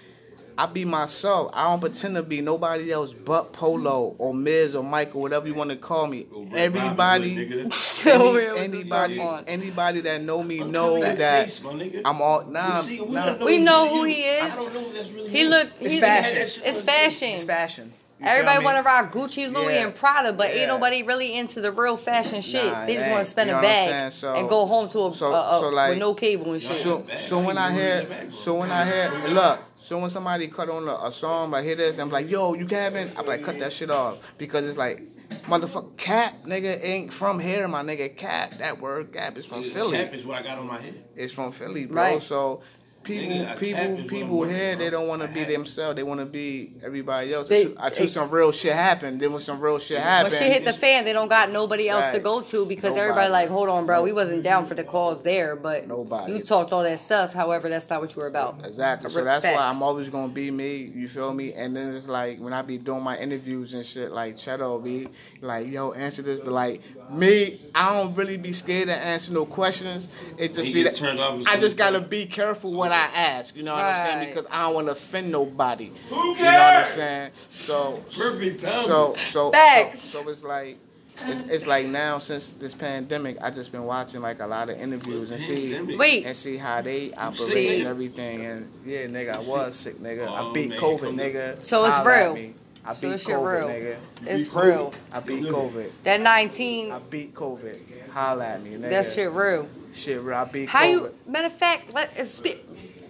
I 0.59 0.65
be 0.65 0.85
myself. 0.85 1.51
I 1.53 1.69
don't 1.69 1.79
pretend 1.79 2.15
to 2.15 2.23
be 2.23 2.41
nobody 2.41 2.91
else 2.91 3.13
but 3.13 3.53
Polo 3.53 4.15
or 4.17 4.33
Miz 4.33 4.73
or 4.73 4.83
Michael, 4.83 5.19
or 5.19 5.23
whatever 5.23 5.47
you 5.47 5.53
want 5.53 5.69
to 5.69 5.75
call 5.75 6.07
me. 6.07 6.23
Go 6.23 6.47
Everybody, 6.55 7.37
Robin, 7.37 7.71
any- 8.07 8.33
real 8.35 8.57
anybody, 8.57 9.17
microphone. 9.17 9.43
anybody 9.47 10.01
that 10.01 10.21
know 10.23 10.41
me 10.41 10.61
I'm 10.61 10.71
know 10.71 10.99
that 10.99 11.17
face. 11.17 11.61
I'm 12.03 12.21
all 12.23 12.43
nah. 12.45 12.79
See, 12.81 12.99
we 12.99 13.13
nah. 13.13 13.35
know 13.35 13.45
We 13.45 13.59
know 13.59 13.87
who 13.89 13.97
you. 13.99 14.15
he 14.15 14.21
is. 14.21 14.53
I 14.53 14.55
don't 14.55 14.73
know 14.73 14.79
if 14.87 14.93
that's 14.95 15.09
really 15.11 15.29
He 15.29 15.45
look. 15.45 15.69
It's 15.79 15.99
fashion. 15.99 16.61
It's 16.65 16.81
fashion. 16.81 17.29
It's 17.29 17.43
fashion. 17.43 17.93
You 18.19 18.25
feel 18.25 18.33
Everybody 18.33 18.65
want 18.65 18.77
to 18.77 18.83
rock 18.83 19.11
Gucci, 19.13 19.53
Louis, 19.53 19.75
Yeah. 19.75 19.85
and 19.85 19.93
Prada, 19.95 20.33
but 20.33 20.49
Yeah. 20.53 20.61
ain't 20.61 20.67
nobody 20.69 21.03
really 21.03 21.35
into 21.35 21.61
the 21.61 21.71
real 21.71 21.95
fashion 21.95 22.41
shit. 22.41 22.65
Nah, 22.65 22.87
they 22.87 22.95
just 22.95 23.11
want 23.11 23.23
to 23.23 23.29
spend 23.29 23.51
You 23.51 23.57
a 23.57 23.61
know 23.61 23.67
what 23.67 23.77
I'm 23.77 23.89
bag? 23.89 24.11
So- 24.11 24.33
and 24.33 24.49
go 24.49 24.65
home 24.65 24.89
to 24.89 25.05
a, 25.05 25.13
so- 25.13 25.31
a- 25.31 25.51
a- 25.55 25.59
so, 25.59 25.69
like- 25.69 25.89
with 25.91 25.99
no 25.99 26.15
cable 26.15 26.53
and 26.53 26.59
shit. 26.61 26.71
So, 26.71 27.03
so 27.15 27.37
when 27.39 27.59
I 27.59 27.71
hear, 27.71 28.07
so 28.31 28.55
when 28.55 28.71
I 28.71 28.85
hear, 28.85 29.11
look, 29.29 29.59
so 29.75 29.99
when 29.99 30.09
somebody 30.09 30.47
cut 30.47 30.67
on 30.67 30.87
a, 30.87 30.95
a 31.05 31.11
song, 31.11 31.53
I 31.53 31.61
hear 31.61 31.75
this, 31.75 31.99
I'm 31.99 32.09
like, 32.09 32.27
yo, 32.27 32.55
you 32.55 32.65
capping? 32.65 33.11
I'm 33.15 33.27
like, 33.27 33.43
cut 33.43 33.59
that 33.59 33.71
shit 33.71 33.91
off 33.91 34.17
because 34.39 34.65
it's 34.65 34.79
like, 34.79 35.03
motherfucker, 35.47 35.95
cap, 35.97 36.33
nigga, 36.43 36.83
ain't 36.83 37.13
from 37.13 37.39
here, 37.39 37.67
my 37.67 37.83
nigga, 37.83 38.15
cap. 38.17 38.51
That 38.55 38.81
word 38.81 39.13
cap 39.13 39.37
is 39.37 39.45
from 39.45 39.61
Nigga, 39.63 39.71
Philly. 39.73 39.97
Cap 39.99 40.15
is 40.15 40.25
what 40.25 40.37
I 40.37 40.41
got 40.41 40.57
on 40.57 40.65
my 40.65 40.81
head. 40.81 40.95
It's 41.15 41.33
from 41.33 41.51
Philly, 41.51 41.85
bro. 41.85 42.01
Right. 42.01 42.21
So. 42.23 42.61
People, 43.03 43.35
Nigga, 43.35 43.57
people, 43.57 43.79
is 43.79 43.89
what 43.89 43.99
I'm 43.99 44.07
people 44.07 44.43
here 44.43 44.75
they 44.75 44.89
don't 44.89 45.07
want 45.07 45.21
to 45.21 45.27
be 45.29 45.39
hat. 45.39 45.49
themselves. 45.49 45.95
They 45.95 46.03
want 46.03 46.19
to 46.19 46.25
be 46.25 46.73
everybody 46.83 47.33
else. 47.33 47.47
They- 47.47 47.73
I 47.77 47.89
took 47.89 48.09
some 48.09 48.29
real 48.31 48.51
shit 48.51 48.73
happen. 48.73 49.17
Then 49.17 49.31
when 49.31 49.41
some 49.41 49.59
real 49.61 49.79
shit 49.79 49.97
when 49.97 50.03
happened, 50.03 50.35
shit 50.35 50.51
hit 50.51 50.65
the 50.65 50.73
fan, 50.73 51.05
they 51.05 51.13
don't 51.13 51.29
got 51.29 51.51
nobody 51.51 51.87
else 51.87 52.07
to 52.09 52.19
go 52.19 52.41
to 52.41 52.65
because 52.65 52.95
Nobody. 52.95 53.01
everybody 53.01 53.31
like, 53.31 53.49
hold 53.49 53.69
on, 53.69 53.85
bro, 53.85 54.03
we 54.03 54.11
wasn't 54.11 54.39
mm-hmm. 54.39 54.43
down 54.43 54.65
for 54.65 54.75
the 54.75 54.83
cause 54.83 55.23
there, 55.23 55.55
but 55.55 55.87
Nobody. 55.87 56.33
you 56.33 56.39
talked 56.39 56.73
all 56.73 56.83
that 56.83 56.99
stuff. 56.99 57.33
However, 57.33 57.69
that's 57.69 57.89
not 57.89 58.01
what 58.01 58.15
you 58.15 58.21
were 58.21 58.27
about. 58.27 58.65
Exactly. 58.65 59.09
So 59.09 59.17
Rip 59.17 59.25
that's 59.25 59.45
why. 59.45 59.55
I'm 59.55 59.81
always 59.81 60.09
gonna 60.09 60.33
be 60.33 60.51
me. 60.51 60.91
You 60.93 61.07
feel 61.07 61.33
me? 61.33 61.53
And 61.53 61.75
then 61.75 61.93
it's 61.93 62.09
like 62.09 62.39
when 62.39 62.53
I 62.53 62.61
be 62.61 62.77
doing 62.77 63.03
my 63.03 63.17
interviews 63.17 63.73
and 63.73 63.85
shit, 63.85 64.11
like 64.11 64.35
Cheto 64.35 64.83
be 64.83 65.07
like, 65.41 65.67
"Yo, 65.67 65.91
answer 65.93 66.21
this," 66.21 66.39
but 66.39 66.51
like 66.51 66.81
me, 67.11 67.59
I 67.73 67.93
don't 67.93 68.15
really 68.15 68.37
be 68.37 68.53
scared 68.53 68.87
to 68.87 68.95
answer 68.95 69.31
no 69.31 69.45
questions. 69.45 70.09
It 70.37 70.53
just 70.53 70.67
You 70.67 70.73
be 70.73 70.83
that 70.83 70.95
turned 70.95 71.19
off 71.19 71.43
I 71.47 71.57
just 71.57 71.77
gotta 71.77 72.01
be 72.01 72.25
careful 72.25 72.73
what 72.73 72.86
I 72.91 73.05
ask. 73.15 73.55
You 73.55 73.63
know 73.63 73.73
what 73.73 73.83
I'm 73.83 74.05
saying? 74.19 74.29
Because 74.29 74.45
I 74.51 74.63
don't 74.63 74.75
want 74.75 74.87
to 74.87 74.91
offend 74.91 75.31
nobody. 75.31 75.91
Who 76.09 76.15
You 76.15 76.21
know 76.21 76.33
what 76.33 76.45
I'm 76.45 76.83
cares? 76.83 76.89
saying? 76.93 77.31
So 77.49 78.03
Perfect 78.17 78.61
timing. 78.61 78.85
So 78.87 79.15
so 79.31 79.51
Facts. 79.51 79.99
so, 80.01 80.23
so 80.23 80.29
it's 80.29 80.43
like. 80.43 80.77
It's, 81.25 81.41
it's 81.49 81.65
like 81.65 81.87
now 81.87 82.19
since 82.19 82.51
this 82.51 82.75
pandemic, 82.75 83.37
I 83.41 83.49
just 83.49 83.71
been 83.71 83.85
watching 83.85 84.21
like 84.21 84.39
a 84.39 84.45
lot 84.45 84.69
of 84.69 84.79
interviews 84.79 85.31
and 85.31 85.41
see 85.41 85.75
Wait. 85.95 86.27
and 86.27 86.37
see 86.37 86.57
how 86.57 86.83
they 86.83 87.11
operate 87.15 87.79
and 87.79 87.87
everything. 87.87 88.45
And 88.45 88.71
yeah, 88.85 89.07
nigga, 89.07 89.35
I 89.35 89.39
was 89.39 89.73
sick, 89.75 89.97
nigga. 89.99 90.27
I 90.27 90.41
Oh, 90.41 90.53
beat 90.53 90.69
man, 90.69 90.79
COVID, 90.79 91.15
nigga. 91.15 91.63
So 91.63 91.85
it's 91.85 91.95
Holla 91.97 92.33
real. 92.35 92.51
I 92.85 92.93
So 92.93 93.07
beat 93.07 93.11
this 93.13 93.25
shit 93.25 93.35
COVID, 93.35 93.57
real. 93.59 93.67
nigga. 93.67 93.97
It's 94.27 94.47
real. 94.53 94.93
I 95.11 95.19
beat 95.21 95.43
COVID. 95.45 95.89
That 96.03 96.21
19, 96.21 96.91
I 96.91 96.99
beat 96.99 97.33
COVID. 97.33 98.09
Holla 98.11 98.45
at 98.45 98.61
me, 98.61 98.75
nigga. 98.75 98.89
that 98.89 99.05
shit 99.07 99.31
real. 99.31 99.67
Shit, 99.97 100.21
real. 100.21 100.37
I 100.37 100.43
beat 100.45 100.69
How 100.69 100.83
COVID. 100.83 100.91
you? 100.91 101.15
Matter 101.27 101.47
of 101.47 101.53
fact, 101.53 101.93
let 101.93 102.15
uh, 102.17 102.21
us 102.21 102.33
speak. 102.33 102.63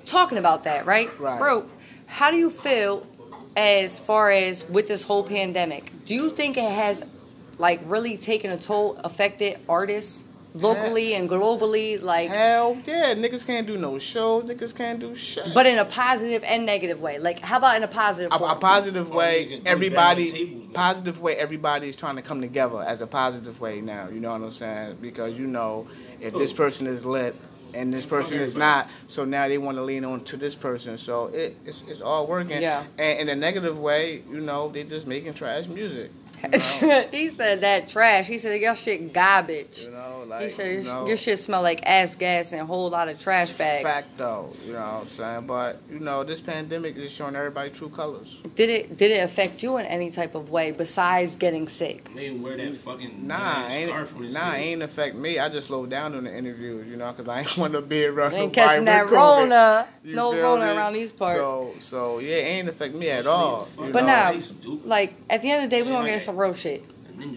Talking 0.05 0.37
about 0.37 0.63
that, 0.63 0.85
right? 0.85 1.09
Right. 1.19 1.37
Bro, 1.37 1.65
how 2.05 2.31
do 2.31 2.37
you 2.37 2.49
feel 2.49 3.05
as 3.57 3.99
far 3.99 4.31
as 4.31 4.63
with 4.69 4.87
this 4.87 5.03
whole 5.03 5.23
pandemic? 5.23 5.91
Do 6.05 6.15
you 6.15 6.29
think 6.29 6.55
it 6.57 6.71
has, 6.71 7.03
like, 7.57 7.81
really 7.83 8.15
taken 8.17 8.51
a 8.51 8.57
toll, 8.57 8.95
affected 9.03 9.59
artists 9.67 10.23
locally 10.53 11.13
and 11.13 11.29
globally, 11.29 12.01
like, 12.01 12.29
Hell 12.29 12.77
yeah, 12.85 13.13
niggas 13.13 13.45
can't 13.45 13.67
do 13.67 13.77
no 13.77 13.99
show. 13.99 14.41
Niggas 14.41 14.73
can't 14.73 14.97
do 14.99 15.13
shit. 15.13 15.53
but 15.53 15.65
in 15.65 15.77
a 15.77 15.85
positive 15.85 16.43
and 16.45 16.65
negative 16.65 16.99
way. 17.01 17.19
Like, 17.19 17.39
how 17.39 17.57
about 17.57 17.75
in 17.75 17.83
a 17.83 17.87
positive 17.87 18.31
a, 18.31 18.35
a 18.43 18.55
positive 18.55 19.11
Oh, 19.11 19.17
way, 19.17 19.61
everybody 19.65 20.25
down 20.27 20.33
the 20.33 20.39
tables, 20.45 20.63
man. 20.63 20.73
positive 20.73 21.19
way. 21.19 21.35
Everybody 21.35 21.89
is 21.89 21.95
trying 21.97 22.15
to 22.15 22.21
come 22.23 22.39
together 22.41 22.81
as 22.81 23.01
a 23.01 23.07
positive 23.07 23.59
way 23.59 23.81
now. 23.81 24.07
You 24.07 24.19
know 24.21 24.31
what 24.31 24.41
I'm 24.41 24.51
saying? 24.53 24.97
Because 25.01 25.37
you 25.37 25.45
know, 25.47 25.85
if 26.21 26.33
this 26.33 26.51
oh. 26.51 26.55
person 26.55 26.87
is 26.87 27.05
lit 27.05 27.35
and 27.73 27.93
this 27.93 28.05
person 28.05 28.39
is 28.39 28.55
not, 28.55 28.89
so 29.07 29.25
now 29.25 29.47
they 29.47 29.57
want 29.57 29.77
to 29.77 29.83
lean 29.83 30.05
on 30.05 30.23
to 30.25 30.37
this 30.37 30.55
person. 30.55 30.97
So 30.97 31.27
it, 31.27 31.55
it's 31.65 31.83
it's 31.87 32.01
all 32.01 32.27
working. 32.27 32.61
Yeah. 32.61 32.85
And 32.97 33.19
in 33.19 33.29
a 33.29 33.35
negative 33.35 33.77
way, 33.77 34.23
you 34.29 34.39
know, 34.39 34.69
they're 34.69 34.83
just 34.83 35.07
making 35.07 35.33
trash 35.33 35.67
music. 35.67 36.11
You 36.43 36.49
know, 36.87 37.07
he 37.11 37.29
said 37.29 37.61
that 37.61 37.89
trash. 37.89 38.27
He 38.27 38.37
said 38.37 38.59
your 38.61 38.75
shit 38.75 39.11
garbage. 39.11 39.81
you 39.85 39.91
know 39.91 40.21
He 40.23 40.29
like 40.29 40.49
said 40.51 40.75
you 40.75 40.83
know, 40.83 41.07
your 41.07 41.17
shit 41.17 41.39
smell 41.39 41.61
like 41.63 41.81
ass 41.85 42.15
gas 42.15 42.51
and 42.53 42.61
a 42.61 42.65
whole 42.65 42.89
lot 42.89 43.07
of 43.07 43.19
trash 43.19 43.51
bags. 43.53 43.83
fact 43.83 44.17
though. 44.17 44.49
You 44.65 44.73
know 44.73 44.79
what 44.79 44.85
I'm 44.85 45.05
saying? 45.07 45.47
But 45.47 45.81
you 45.89 45.99
know, 45.99 46.23
this 46.23 46.39
pandemic 46.39 46.95
is 46.95 47.11
showing 47.11 47.35
everybody 47.35 47.71
true 47.71 47.89
colors. 47.89 48.37
Did 48.55 48.69
it 48.69 48.97
did 48.97 49.11
it 49.11 49.23
affect 49.23 49.63
you 49.63 49.77
in 49.77 49.85
any 49.87 50.11
type 50.11 50.35
of 50.35 50.49
way 50.51 50.71
besides 50.71 51.35
getting 51.35 51.67
sick? 51.67 52.09
They 52.15 52.29
wear 52.31 52.55
that 52.57 52.75
fucking 52.75 53.27
Nah, 53.27 53.67
ain't 53.69 53.89
scarf 53.89 54.15
nah, 54.19 54.51
head. 54.51 54.59
ain't 54.59 54.83
affect 54.83 55.15
me. 55.15 55.39
I 55.39 55.49
just 55.49 55.67
slowed 55.67 55.89
down 55.89 56.13
on 56.15 56.25
the 56.25 56.35
interviews, 56.35 56.87
you 56.87 56.97
know, 56.97 57.11
because 57.11 57.27
I 57.27 57.39
ain't 57.41 57.57
want 57.57 57.73
to 57.73 57.81
be 57.81 58.05
around. 58.05 58.33
Ain't 58.33 58.55
nobody 58.55 58.69
catching 58.69 58.85
that 58.85 59.05
with 59.05 59.13
Rona. 59.13 59.87
No 60.03 60.31
feel 60.33 60.43
Rona 60.43 60.65
me? 60.65 60.71
around 60.71 60.93
these 60.93 61.11
parts. 61.11 61.39
So, 61.39 61.73
so 61.79 62.19
yeah, 62.19 62.35
it 62.35 62.47
ain't 62.59 62.69
affect 62.69 62.93
me 62.95 63.09
at 63.09 63.25
all. 63.27 63.61
the 63.61 63.65
fuck? 63.71 63.85
you 63.87 63.91
But 63.93 64.01
know? 64.01 64.07
now, 64.07 64.27
I 64.27 64.31
used 64.33 64.47
to 64.49 64.53
do- 64.53 64.81
like 64.85 65.13
at 65.29 65.41
the 65.41 65.51
end 65.51 65.63
of 65.65 65.69
the 65.69 65.75
day, 65.75 65.81
we 65.81 65.87
Yeah, 65.89 65.93
gonna 65.95 66.03
like 66.03 66.13
get 66.13 66.21
some 66.27 66.35
real 66.37 66.53
shit. 66.53 66.83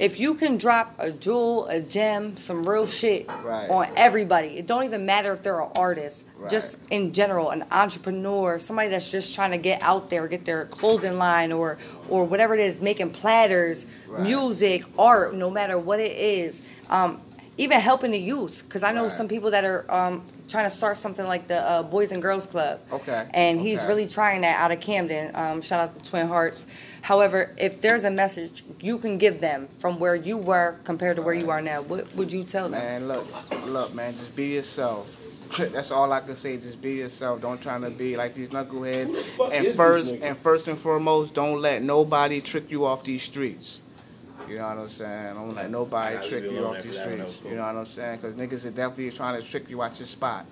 If 0.00 0.18
you 0.18 0.35
can 0.35 0.59
drop 0.59 0.94
a 0.99 1.11
jewel, 1.12 1.66
a 1.68 1.80
gem, 1.80 2.37
some 2.37 2.68
real 2.68 2.87
shit 2.87 3.26
Right. 3.28 3.70
on 3.70 3.87
everybody, 3.97 4.49
it 4.59 4.66
don't 4.66 4.82
even 4.85 5.06
matter 5.06 5.32
if 5.32 5.42
they're 5.44 5.61
an 5.61 5.70
artist. 5.76 6.25
Right. 6.37 6.50
Just 6.50 6.76
in 6.90 7.12
general, 7.12 7.50
an 7.50 7.64
entrepreneur, 7.70 8.59
somebody 8.59 8.88
that's 8.88 9.09
just 9.11 9.32
trying 9.32 9.52
to 9.52 9.59
get 9.59 9.80
out 9.82 10.11
there, 10.11 10.26
get 10.26 10.44
their 10.44 10.64
clothing 10.66 11.18
line 11.18 11.52
or 11.52 11.78
or 12.09 12.25
whatever 12.25 12.52
it 12.54 12.61
is, 12.61 12.80
making 12.82 13.11
platters, 13.11 13.87
Right. 14.09 14.20
music, 14.23 14.82
art, 14.99 15.35
no 15.35 15.49
matter 15.50 15.78
what 15.78 16.00
it 16.00 16.16
is. 16.16 16.62
Um, 16.90 17.20
even 17.56 17.78
helping 17.78 18.11
the 18.11 18.18
youth, 18.18 18.64
because 18.66 18.82
I 18.82 18.90
know 18.92 19.09
some 19.09 19.28
people 19.28 19.50
that 19.52 19.64
are 19.64 19.85
um, 19.88 20.23
trying 20.50 20.64
to 20.66 20.71
start 20.71 20.97
something 20.97 21.26
like 21.26 21.47
the 21.47 21.66
uh, 21.66 21.83
Boys 21.83 22.12
and 22.12 22.21
Girls 22.21 22.47
Club. 22.47 22.80
Okay, 22.92 23.28
And 23.33 23.61
he's 23.61 23.80
okay. 23.80 23.88
really 23.88 24.09
trying 24.09 24.40
that 24.42 24.59
out 24.59 24.73
of 24.73 24.80
Camden. 24.80 25.35
Um, 25.35 25.62
shout 25.62 25.80
out 25.80 25.99
to 25.99 26.11
Twin 26.11 26.26
Hearts. 26.28 26.66
However, 27.02 27.54
if 27.57 27.80
there's 27.80 28.04
a 28.04 28.11
message 28.11 28.64
you 28.80 28.99
can 28.99 29.16
give 29.16 29.40
them 29.40 29.69
from 29.78 29.99
where 29.99 30.16
you 30.16 30.37
were 30.37 30.76
compared 30.85 31.16
to 31.16 31.23
where 31.23 31.35
you 31.35 31.50
are 31.50 31.62
now, 31.62 31.83
what 31.83 32.12
would 32.16 32.33
you 32.33 32.45
tell 32.45 32.69
them? 32.69 32.73
Man, 32.83 33.09
look, 33.09 33.26
look, 33.66 33.95
man, 33.95 34.12
just 34.12 34.35
be 34.35 34.47
yourself. 34.49 35.16
That's 35.59 35.90
all 35.90 36.12
I 36.12 36.21
can 36.21 36.37
say. 36.37 36.57
Just 36.57 36.80
be 36.80 36.95
yourself. 36.95 37.40
Don't 37.40 37.61
try 37.61 37.78
to 37.78 37.90
be 37.90 38.16
like 38.16 38.35
these 38.35 38.50
knuckleheads. 38.50 39.16
fuck 39.37 39.52
And 39.52 39.75
first, 39.75 40.14
and 40.14 40.37
first 40.38 40.69
and 40.69 40.78
foremost, 40.78 41.35
don't 41.35 41.61
let 41.61 41.83
nobody 41.83 42.40
trick 42.40 42.71
you 42.71 42.85
off 42.85 43.04
these 43.04 43.23
streets. 43.23 43.78
You 44.50 44.59
know 44.59 44.69
what 44.69 44.78
I'm 44.78 44.88
saying? 44.88 45.35
Don't 45.35 45.54
let 45.54 45.71
nobody 45.71 46.28
trick 46.28 46.45
you 46.45 46.64
off 46.66 46.83
these 46.83 46.97
after 46.99 47.16
that 47.16 47.25
one, 47.25 47.30
streets. 47.33 47.37
that 47.38 47.45
was 47.45 47.50
You 47.52 47.57
know 47.57 47.66
what 47.66 47.76
I'm 47.76 47.87
saying? 47.87 48.19
Because 48.21 48.35
niggas 48.35 48.64
are 48.66 48.71
definitely 48.71 49.11
trying 49.12 49.40
to 49.40 49.47
trick 49.47 49.71
you 49.71 49.80
out 49.83 49.99
your 49.99 50.07
spot. 50.07 50.45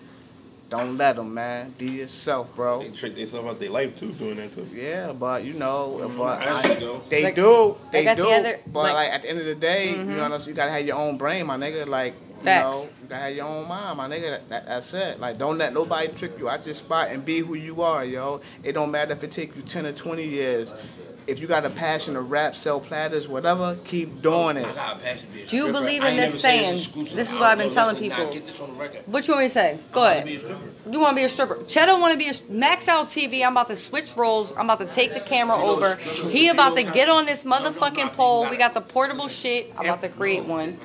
Don't 0.71 0.99
let 0.99 1.17
them, 1.17 1.33
man. 1.33 1.75
Be 1.78 1.87
yourself, 1.87 2.55
bro. 2.55 2.83
They 2.83 2.90
trick 2.90 3.14
themselves 3.14 3.49
out 3.49 3.59
their 3.59 3.71
life 3.71 3.99
too, 3.99 4.12
doing 4.12 4.37
that 4.37 4.55
too. 4.55 4.69
Yeah, 4.75 5.12
but 5.12 5.43
you 5.43 5.55
know, 5.55 5.99
mm-hmm. 6.02 6.19
but 6.19 6.43
Actually, 6.43 6.87
I- 6.87 7.00
they 7.09 7.23
Like- 7.25 7.35
do, 7.35 7.76
they 7.90 8.05
do. 8.05 8.14
the 8.23 8.28
other- 8.28 8.61
but 8.67 8.81
like- 8.83 8.95
like, 8.95 9.12
at 9.14 9.23
the 9.23 9.31
end 9.31 9.40
of 9.40 9.47
the 9.47 9.55
day, 9.55 9.90
you 9.93 10.05
know, 10.05 10.37
you 10.37 10.52
gotta 10.52 10.71
have 10.71 10.87
your 10.87 10.97
own 10.97 11.17
brain, 11.17 11.47
my 11.47 11.57
nigga. 11.57 11.87
Like, 11.87 12.12
you 12.40 12.45
know, 12.45 12.73
you 13.02 13.09
gotta 13.09 13.23
have 13.25 13.35
your 13.35 13.47
own 13.47 13.67
mind, 13.67 13.97
my 13.97 14.09
nigga. 14.09 14.31
That, 14.31 14.49
that, 14.50 14.67
that's 14.67 14.93
it. 14.93 15.19
Like, 15.19 15.38
don't 15.38 15.57
let 15.57 15.73
nobody 15.73 16.09
trick 16.09 16.38
you 16.38 16.50
out 16.50 16.67
your 16.67 16.75
spot 16.75 17.09
and 17.09 17.25
be 17.25 17.38
who 17.40 17.55
you 17.55 17.81
are, 17.83 18.05
yo. 18.05 18.43
It 18.62 18.73
don't 18.73 18.90
matter 18.90 19.12
if 19.12 19.25
it 19.25 19.31
take 19.31 19.57
you 19.57 19.62
ten 19.62 19.87
or 19.87 19.93
twenty 19.93 20.26
years. 20.26 20.75
If 21.28 21.40
you 21.40 21.47
got 21.47 21.66
a 21.66 21.70
passion 21.70 22.14
to 22.14 22.23
rap, 22.23 22.54
sell 22.54 22.80
platters, 22.80 23.28
whatever, 23.28 23.76
keep 23.85 24.23
doing 24.23 24.56
it. 24.56 24.66
I 24.66 24.75
got 24.75 24.97
a 24.97 24.99
passion 24.99 25.28
to 25.28 25.35
be 25.35 25.42
a 25.42 25.47
Do 25.47 25.56
you 25.56 25.70
believe 25.70 26.02
in 26.02 26.16
this 26.16 26.42
never 26.42 26.56
said 26.56 26.73
it's 26.73 26.87
saying? 26.87 27.16
This 27.16 27.30
is 27.30 27.38
what 27.38 27.50
I've 27.50 27.58
been 27.58 27.70
telling 27.70 27.97
listen, 27.97 28.08
nah, 28.08 28.16
people. 28.16 28.32
get 28.32 28.47
this 28.47 28.61
on 28.61 28.68
the 28.70 28.75
record. 28.75 29.02
What 29.06 29.28
you 29.28 29.35
want 29.35 29.44
me 29.44 29.49
to 29.49 29.52
say? 29.52 29.78
Go 29.92 30.02
I 30.02 30.14
wanna 30.14 30.25
be 30.25 30.37
a 30.37 30.47
ahead. 30.47 30.68
You 30.90 31.00
want 31.00 31.11
to 31.11 31.20
be 31.20 31.25
a 31.25 31.28
stripper? 31.28 31.64
Cheddar 31.64 31.99
want 31.99 32.12
to 32.12 32.18
be 32.18 32.30
a 32.30 32.52
max 32.52 32.88
out 32.88 33.08
TV. 33.08 33.44
I'm 33.44 33.52
about 33.52 33.68
to 33.68 33.76
switch 33.76 34.16
roles. 34.16 34.52
I'm 34.52 34.70
about 34.70 34.78
to 34.78 34.94
take 34.94 35.12
the 35.12 35.20
camera 35.20 35.56
over. 35.56 35.97
He 35.97 36.49
about 36.49 36.76
to 36.76 36.82
get 36.82 37.11
on 37.11 37.26
this 37.26 37.44
motherfucking 37.44 38.14
pole. 38.14 38.49
We 38.49 38.56
got 38.56 38.73
the 38.73 38.80
portable 38.80 39.28
shit. 39.28 39.73
I'm 39.76 39.85
about 39.85 40.00
to 40.00 40.08
create 40.08 40.47
one. 40.47 40.78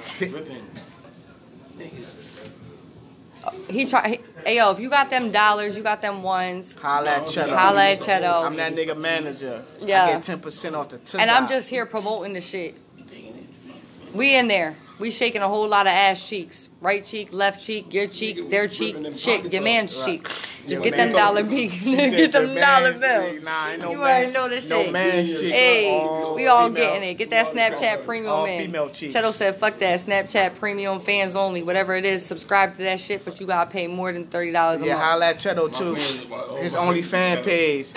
He 3.69 3.85
try. 3.85 4.19
Hey 4.45 4.57
yo, 4.57 4.71
if 4.71 4.79
you 4.79 4.89
got 4.89 5.09
them 5.09 5.31
dollars, 5.31 5.75
you 5.77 5.83
got 5.83 6.01
them 6.01 6.23
ones. 6.23 6.73
Holla 6.75 7.09
at 7.09 7.27
Cheddar. 7.27 7.55
Holla 7.55 7.91
at 7.91 8.01
Cheddar. 8.01 8.25
I'm 8.25 8.55
that 8.57 8.73
nigga 8.73 8.97
manager. 8.97 9.63
Yeah. 9.81 10.05
I 10.05 10.12
get 10.13 10.23
ten 10.23 10.39
percent 10.39 10.75
off 10.75 10.89
the 10.89 10.97
tip. 11.00 11.19
And 11.21 11.29
I'm 11.29 11.47
just 11.47 11.69
here 11.69 11.85
promoting 11.85 12.33
the 12.33 12.41
shit. 12.41 12.75
We 14.13 14.35
in 14.35 14.47
there. 14.47 14.75
We 15.00 15.12
shaking 15.12 15.41
a 15.41 15.47
whole 15.47 15.67
lot 15.67 15.88
of 15.88 15.93
ass 15.93 16.27
cheeks. 16.27 16.69
Right 16.83 17.05
cheek, 17.05 17.31
left 17.31 17.63
cheek, 17.65 17.93
your 17.93 18.07
cheek, 18.07 18.49
their 18.49 18.67
cheek, 18.67 18.97
shit, 19.15 19.53
your 19.53 19.61
man's 19.61 19.95
cheek. 20.03 20.27
Just 20.67 20.83
get 20.83 20.95
them 20.95 21.11
dollar 21.13 21.43
bills. 21.43 21.71
Get 21.83 22.31
them 22.33 22.55
dollar 22.55 22.91
bills. 22.93 23.31
cheek. 23.35 23.43
Nah, 23.43 23.69
ain't 23.69 23.81
no 23.81 23.91
You 23.91 23.97
man- 23.97 24.05
already 24.05 24.31
know 24.31 24.49
this 24.49 24.69
no 24.69 24.83
shit. 24.83 24.91
man's 24.93 25.39
cheek. 25.41 25.51
Hey, 25.51 25.89
All 25.91 26.35
we 26.35 26.47
all 26.47 26.67
female. 26.69 26.75
getting 26.93 27.09
it. 27.09 27.13
Get 27.15 27.29
that 27.31 27.47
Snapchat 27.47 28.03
premium 28.05 28.31
All 28.33 28.45
in. 28.45 28.65
female 28.65 28.89
cheeks. 28.89 29.13
Cheto 29.13 29.31
said, 29.33 29.55
"Fuck 29.57 29.79
that 29.79 29.99
Snapchat 29.99 30.57
premium, 30.59 30.99
fans 30.99 31.35
only, 31.37 31.63
whatever 31.63 31.95
it 31.95 32.05
is. 32.05 32.25
Subscribe 32.25 32.71
to 32.77 32.83
that 32.83 32.99
shit, 32.99 33.23
but 33.25 33.39
you 33.41 33.47
gotta 33.47 33.69
pay 33.69 33.87
more 33.87 34.11
than 34.13 34.25
thirty 34.25 34.51
dollars 34.51 34.81
a 34.81 34.85
Yeah, 34.85 34.93
month." 34.93 35.03
Yeah, 35.03 35.09
holla 35.09 35.25
at 35.27 35.39
Cheddar 35.39 35.67
too. 35.69 35.95
friends- 35.95 36.27
oh, 36.31 36.55
His 36.55 36.75
only 36.75 37.01
friends- 37.01 37.39
fan 37.39 37.45
page. 37.45 37.87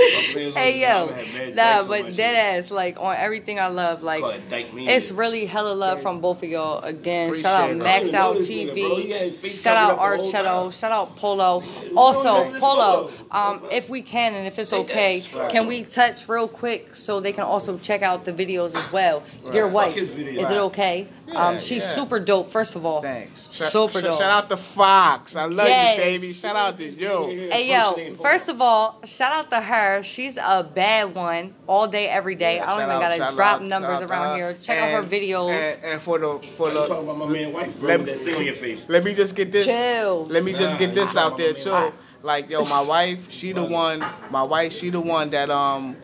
Hey 0.55 0.81
yo, 0.81 1.09
nah, 1.55 1.83
but 1.85 2.15
dead 2.17 2.35
ass 2.35 2.71
like 2.71 2.97
on 3.01 3.17
everything 3.17 3.59
I 3.61 3.67
love, 3.69 4.03
like 4.05 4.21
Call 4.21 4.31
it 4.31 4.49
Dyke 4.51 4.73
Media. 4.75 4.95
it's 4.95 5.11
really 5.13 5.45
hella 5.47 5.73
love 5.73 6.03
from 6.03 6.21
both 6.21 6.43
of 6.43 6.49
y'all. 6.49 6.83
Again, 6.85 7.33
shout 7.41 7.71
out. 7.71 7.77
Max 7.77 8.13
Out 8.13 8.35
didn't 8.45 8.75
know 8.83 8.89
bro. 8.89 8.97
He 8.99 9.09
TV, 9.13 9.63
shout 9.63 9.77
out 9.77 9.91
up 9.93 9.97
the 9.97 10.03
Art 10.03 10.19
whole 10.21 10.31
shout 10.71 10.93
out 10.93 11.17
Polo. 11.17 11.61
don't 11.61 11.97
Also, 11.97 12.45
Polo, 12.59 13.09
Polo. 13.09 13.11
um, 13.31 13.63
if 13.71 13.89
we 13.89 14.03
can 14.03 14.35
and 14.35 14.47
if 14.47 14.59
it's 14.59 14.71
Take 14.71 14.81
okay, 14.91 15.21
subscribe. 15.21 15.51
can 15.51 15.67
we 15.67 15.85
touch 15.85 16.29
real 16.29 16.49
quick 16.49 16.95
so 16.95 17.21
they 17.21 17.33
can 17.33 17.45
also 17.45 17.79
check 17.79 18.03
out 18.03 18.25
the 18.25 18.33
videos 18.33 18.77
as 18.77 18.91
well? 18.93 19.23
Your 19.53 19.69
wife, 19.69 19.95
his 19.95 20.15
videos. 20.15 20.39
is 20.39 20.51
it 20.51 20.59
okay? 20.59 21.09
Yeah, 21.29 21.35
um, 21.47 21.59
she's 21.59 21.83
yeah. 21.83 21.89
super 21.91 22.21
dope. 22.21 22.51
First 22.51 22.77
of 22.77 22.85
all, 22.87 23.03
Thanks. 23.03 23.49
Super 23.51 23.99
sh- 23.99 24.03
dope. 24.03 24.13
Shout 24.19 24.31
out 24.31 24.49
to 24.51 24.57
Fox. 24.57 25.35
I 25.35 25.47
love 25.47 25.67
Yes. 25.69 25.97
you, 25.99 26.05
baby. 26.21 26.33
Shout 26.33 26.55
out 26.57 26.77
to 26.79 26.85
you. 26.89 27.49
Hey 27.51 27.69
yo, 27.71 28.15
first 28.17 28.49
of 28.49 28.61
all, 28.61 29.01
shout 29.07 29.33
out 29.33 29.51
to 29.51 29.61
her. 29.61 30.03
She's 30.03 30.37
a 30.37 30.63
bad 30.63 31.15
one 31.15 31.53
all 31.67 31.89
day, 31.89 32.09
every 32.09 32.35
day. 32.35 32.61
I 32.61 32.67
don't 32.67 32.89
even 32.89 33.01
gotta 33.01 33.35
drop 33.35 33.63
numbers 33.63 34.01
shout 34.01 34.03
out 34.03 34.07
to 34.09 34.13
around 34.13 34.37
here. 34.37 34.57
Check 34.63 34.79
out 34.79 34.91
her 35.03 35.09
videos. 35.09 35.51
And, 35.77 35.85
and 35.85 36.01
for 36.03 36.19
the 36.19 36.39
for 36.57 36.69
You 36.69 36.75
talking 36.75 37.07
the 37.07 37.11
about 37.13 37.19
my 37.19 37.27
man 37.33 37.53
wife, 37.53 37.81
bro, 37.81 37.89
Let- 37.89 38.07
that 38.07 38.19
thing 38.19 38.35
on 38.37 38.45
your 38.45 38.55
face. 38.55 38.66
Let 38.89 39.05
me 39.05 39.15
just 39.15 39.35
get 39.37 39.53
this. 39.53 39.65
Chill. 39.67 40.27
Let 40.27 40.45
me 40.45 40.53
just 40.53 40.79
get 40.79 40.95
this 40.95 41.17
out 41.17 41.37
there 41.37 41.53
talking 41.53 41.73
about 41.73 41.93
too. 41.93 41.99
Like 42.23 42.49
yo, 42.51 42.65
my 42.65 42.83
wife, 42.83 43.31
she 43.31 43.53
the 43.53 43.65
one. 43.65 44.05
My 44.31 44.43
wife, 44.43 44.73
she 44.73 44.91
the 44.91 45.01
one 45.01 45.31
that 45.31 45.51
um. 45.51 45.97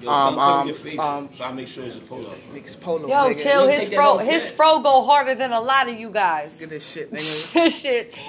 Yo, 0.00 0.10
Um, 0.10 0.34
come 0.34 0.38
um, 0.38 0.68
your 0.68 1.00
um, 1.00 1.30
so 1.34 1.44
I 1.44 1.52
make 1.52 1.66
sure 1.66 1.82
it's 1.84 1.96
a 1.96 2.00
polo. 2.00 2.28
Niggas 2.52 2.78
polo. 2.78 3.08
Yo, 3.08 3.14
nigga. 3.14 3.42
chill. 3.42 3.66
His 3.68 3.88
take 3.88 3.94
fro, 3.94 4.18
his 4.18 4.44
yet? 4.44 4.52
fro 4.54 4.80
go 4.80 5.02
harder 5.02 5.34
than 5.34 5.50
a 5.52 5.60
lot 5.60 5.88
of 5.88 5.98
you 5.98 6.10
guys. 6.10 6.60
Get 6.60 6.68
this 6.68 6.86
shit, 6.86 7.10
nigga. 7.12 7.52
that 7.54 7.72
shit, 7.72 8.12
that 8.12 8.20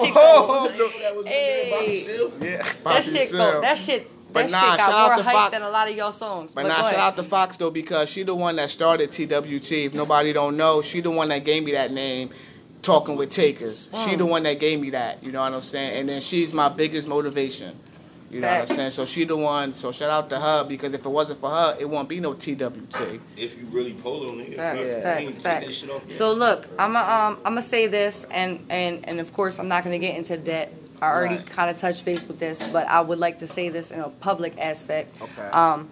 shit 0.00 0.12
Oh, 0.16 0.72
go. 0.74 0.88
That 1.02 1.14
was 1.16 1.26
Hey. 1.26 1.68
Bobby 1.70 1.96
Seale. 1.98 2.32
Yeah, 2.40 2.56
That 2.62 2.76
Bobby 2.82 3.02
shit 3.02 3.28
Seale. 3.28 3.38
go. 3.52 3.60
That 3.60 3.76
shit. 3.78 4.10
But 4.32 4.42
That 4.42 4.50
nah, 4.52 4.60
shit 4.60 4.68
shout 4.68 4.78
got 4.78 4.90
out 4.92 5.08
more 5.08 5.16
to 5.18 5.22
hype 5.22 5.32
Fox- 5.34 5.52
than 5.52 5.62
a 5.62 5.68
lot 5.70 5.90
of 5.90 5.96
y'all 5.96 6.12
songs. 6.12 6.54
But 6.54 6.62
But, 6.62 6.68
now 6.68 6.76
go 6.82 6.90
shout 6.90 6.98
out 6.98 7.16
to 7.16 7.22
Fox 7.22 7.56
though 7.58 7.70
because 7.70 8.08
she 8.08 8.22
the 8.22 8.34
one 8.34 8.56
that 8.56 8.70
started 8.70 9.10
TWT. 9.10 9.72
If 9.72 9.94
nobody 9.94 10.32
don't 10.32 10.56
know, 10.56 10.80
she 10.80 11.00
the 11.02 11.10
one 11.10 11.28
that 11.28 11.44
gave 11.44 11.62
me 11.62 11.72
that 11.72 11.90
name. 11.90 12.30
Talking 12.82 13.16
with 13.16 13.30
Takers. 13.30 13.88
She 13.92 14.10
Mm. 14.10 14.18
the 14.18 14.26
one 14.26 14.42
that 14.44 14.60
gave 14.60 14.80
me 14.80 14.90
that. 14.90 15.22
You 15.22 15.32
know 15.32 15.40
what 15.40 15.52
I'm 15.52 15.62
saying? 15.62 15.98
And 15.98 16.08
then 16.08 16.20
she's 16.20 16.54
my 16.54 16.68
biggest 16.68 17.08
motivation. 17.08 17.76
You 18.30 18.40
know 18.40 18.48
what 18.48 18.70
I'm 18.70 18.76
saying? 18.76 18.90
So 18.90 19.04
she 19.06 19.24
the 19.24 19.36
one. 19.36 19.72
So 19.72 19.90
shout 19.90 20.10
out 20.10 20.28
to 20.30 20.38
her 20.38 20.62
because 20.64 20.92
if 20.92 21.04
it 21.04 21.08
wasn't 21.08 21.40
for 21.40 21.48
her, 21.50 21.76
it 21.80 21.88
won't 21.88 22.08
be 22.08 22.20
no 22.20 22.34
TWT. 22.34 23.20
If 23.36 23.58
you 23.58 23.66
really 23.72 23.94
polo, 23.94 24.32
nigga. 24.32 24.56
Facts, 24.56 24.78
you 24.86 24.92
facts, 25.02 25.22
ain't 25.22 25.42
facts. 25.42 25.66
that 25.66 25.72
shit 25.72 25.90
off 25.90 26.02
yet. 26.06 26.16
So 26.16 26.32
look, 26.34 26.66
I'm 26.78 26.92
gonna 26.92 26.98
um, 27.10 27.36
I'm 27.44 27.52
gonna 27.54 27.62
say 27.62 27.86
this, 27.86 28.26
and 28.30 28.64
and 28.68 29.08
and 29.08 29.18
of 29.20 29.32
course 29.32 29.58
I'm 29.58 29.68
not 29.68 29.82
gonna 29.82 29.98
get 29.98 30.14
into 30.16 30.36
that. 30.36 30.70
I 31.00 31.06
already 31.10 31.36
Right. 31.36 31.46
kind 31.46 31.70
of 31.70 31.78
touched 31.78 32.04
base 32.04 32.26
with 32.28 32.38
this, 32.38 32.62
but 32.70 32.86
I 32.86 33.00
would 33.00 33.18
like 33.18 33.38
to 33.38 33.46
say 33.46 33.70
this 33.70 33.90
in 33.92 34.00
a 34.00 34.08
public 34.10 34.52
aspect. 34.58 35.14
Okay. 35.22 35.48
Um, 35.52 35.88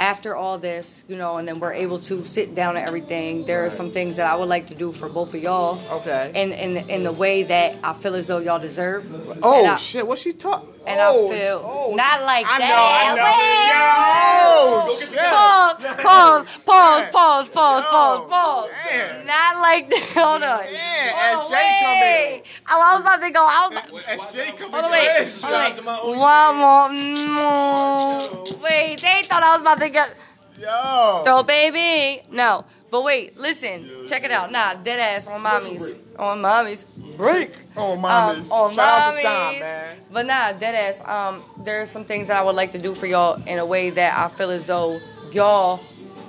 after 0.00 0.34
all 0.34 0.58
this, 0.58 1.04
you 1.08 1.16
know, 1.16 1.36
and 1.36 1.46
then 1.46 1.60
we're 1.60 1.74
able 1.74 2.00
to 2.00 2.24
sit 2.24 2.54
down 2.54 2.76
and 2.76 2.88
everything. 2.88 3.44
There 3.44 3.64
are 3.66 3.70
some 3.70 3.90
things 3.90 4.16
that 4.16 4.28
I 4.28 4.34
would 4.34 4.48
like 4.48 4.66
to 4.68 4.74
do 4.74 4.90
for 4.92 5.08
both 5.08 5.34
of 5.34 5.42
y'all. 5.42 5.78
Okay. 6.00 6.32
In 6.34 6.52
in 6.52 6.88
in 6.88 7.04
the 7.04 7.12
way 7.12 7.42
that 7.44 7.78
I 7.84 7.92
feel 7.92 8.14
as 8.14 8.26
though 8.26 8.38
y'all 8.38 8.58
deserve. 8.58 9.04
oh 9.42 9.66
I, 9.66 9.76
shit! 9.76 10.06
What 10.06 10.18
she 10.18 10.32
talk? 10.32 10.66
And 10.86 10.98
oh, 10.98 11.28
I 11.30 11.34
feel 11.34 11.62
oh, 11.62 11.94
not 11.94 12.22
like 12.24 12.46
I 12.48 12.58
know, 12.58 12.66
that. 12.66 13.04
I 13.04 13.16
know. 13.16 14.86
Go 14.86 14.92
Yo, 14.92 14.98
get 14.98 15.08
the 15.08 15.14
shit. 15.14 15.30
Pause, 15.30 15.76
pause, 16.02 16.46
pause, 16.64 17.08
pause, 17.12 17.48
pause, 17.50 17.84
pause, 17.84 18.28
pause. 18.30 18.70
Damn. 18.88 19.26
Not 19.26 19.60
like 19.60 19.90
that. 19.90 20.10
Hold 20.14 20.42
on. 20.42 20.64
Yeah, 20.72 21.36
Hold 21.36 21.52
on, 21.52 21.52
SJ 21.52 21.80
come 21.80 22.00
wait. 22.00 22.42
I 22.66 22.80
I 22.80 22.94
was 22.94 23.00
about 23.02 23.20
to 23.20 23.30
go. 23.30 23.40
I 23.40 23.68
was 23.68 23.78
about, 23.78 24.32
SJ 24.32 24.56
coming 24.56 24.72
Hold 24.72 24.84
on, 24.84 24.90
wait. 24.90 25.08
Hold 25.08 25.20
on, 25.20 25.28
Shout 25.28 25.52
out 25.52 25.76
to 25.76 25.82
my 25.82 26.06
wait. 26.06 26.18
One 26.18 26.56
more. 26.56 26.88
Mm, 26.90 28.62
Wait, 28.62 29.00
they 29.00 29.22
thought 29.28 29.42
I 29.42 29.52
was 29.52 29.60
about 29.60 29.80
to 29.80 29.90
get. 29.90 30.14
Yo. 30.58 31.22
Throw 31.24 31.42
baby. 31.42 32.22
No. 32.30 32.64
But 32.90 33.04
wait, 33.04 33.38
listen. 33.38 34.06
Check 34.08 34.24
it 34.24 34.30
out. 34.30 34.50
Nah, 34.50 34.74
dead 34.74 34.98
ass 34.98 35.28
on 35.28 35.40
mommies. 35.42 35.94
On 36.18 36.38
mommies. 36.38 36.84
Break. 37.20 37.52
Oh, 37.76 37.96
mommies. 37.96 38.46
Um, 38.46 38.52
on 38.52 38.72
Shout 38.74 38.98
out 38.98 39.14
to 39.14 39.26
mommies. 39.26 39.94
But 40.10 40.26
nah, 40.26 40.52
dead 40.52 40.74
ass. 40.74 41.02
Um, 41.06 41.42
there's 41.64 41.90
some 41.90 42.04
things 42.04 42.28
that 42.28 42.38
I 42.40 42.42
would 42.42 42.56
like 42.56 42.72
to 42.72 42.78
do 42.78 42.94
for 42.94 43.06
y'all 43.06 43.42
in 43.46 43.58
a 43.58 43.66
way 43.66 43.90
that 43.90 44.18
I 44.18 44.28
feel 44.28 44.50
as 44.50 44.66
though 44.66 45.00
y'all 45.30 45.80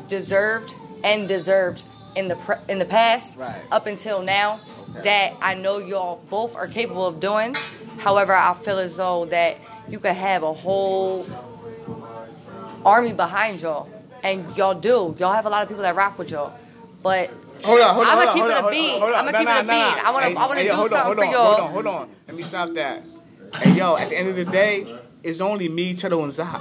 deserved 0.09 0.73
and 1.03 1.27
deserved 1.27 1.83
in 2.15 2.27
the 2.27 2.35
pre- 2.35 2.57
in 2.67 2.77
the 2.77 2.85
past 2.85 3.37
Right. 3.37 3.61
up 3.71 3.85
until 3.87 4.21
now 4.21 4.59
that 5.03 5.33
I 5.41 5.53
know 5.53 5.77
y'all 5.77 6.21
both 6.29 6.55
are 6.57 6.67
capable 6.67 7.07
of 7.07 7.21
doing. 7.21 7.55
However, 7.99 8.33
I 8.33 8.53
feel 8.53 8.77
as 8.77 8.97
though 8.97 9.25
that 9.27 9.57
you 9.87 9.97
could 9.99 10.11
have 10.15 10.43
a 10.43 10.51
whole 10.53 11.25
army 12.85 13.13
behind 13.13 13.61
y'all, 13.61 13.87
and 14.23 14.45
y'all 14.57 14.73
do. 14.73 15.15
Y'all 15.19 15.31
have 15.33 15.45
a 15.45 15.49
lot 15.49 15.63
of 15.63 15.69
people 15.69 15.83
that 15.83 15.95
rock 15.95 16.17
with 16.19 16.31
y'all, 16.31 16.51
but. 17.01 17.29
Hold 17.63 17.79
on, 17.79 17.93
hold 17.93 18.07
on. 18.07 18.17
I'ma 18.17 18.33
keep 18.33 18.43
it 18.43 18.49
a 18.49 18.53
hold 18.55 18.65
on, 18.65 18.71
bean. 18.71 19.03
I'ma 19.03 19.25
keep 19.25 19.35
it 19.35 19.41
a 19.41 19.43
nah, 19.45 19.61
nah, 19.61 19.61
bean. 19.61 20.05
I 20.05 20.11
wanna- 20.11 20.25
Hey, 20.29 20.35
I 20.35 20.45
wanna 20.47 20.59
hey, 20.61 20.67
do 20.67 20.73
hold 20.73 20.89
something 20.89 21.05
hold 21.05 21.17
for 21.17 21.25
on, 21.25 21.31
y'all. 21.31 21.45
Hold 21.45 21.59
on, 21.59 21.71
hold 21.73 21.87
on. 21.87 22.09
Let 22.27 22.37
me 22.37 22.43
stop 22.43 22.73
that. 22.73 23.03
Hey, 23.55 23.71
yo, 23.77 23.95
at 23.97 24.09
the 24.09 24.17
end 24.17 24.29
of 24.29 24.35
the 24.35 24.45
day, 24.45 24.97
it's 25.23 25.39
only 25.41 25.69
me, 25.69 25.93
Cheddar, 25.93 26.19
and 26.21 26.31
Zach. 26.31 26.59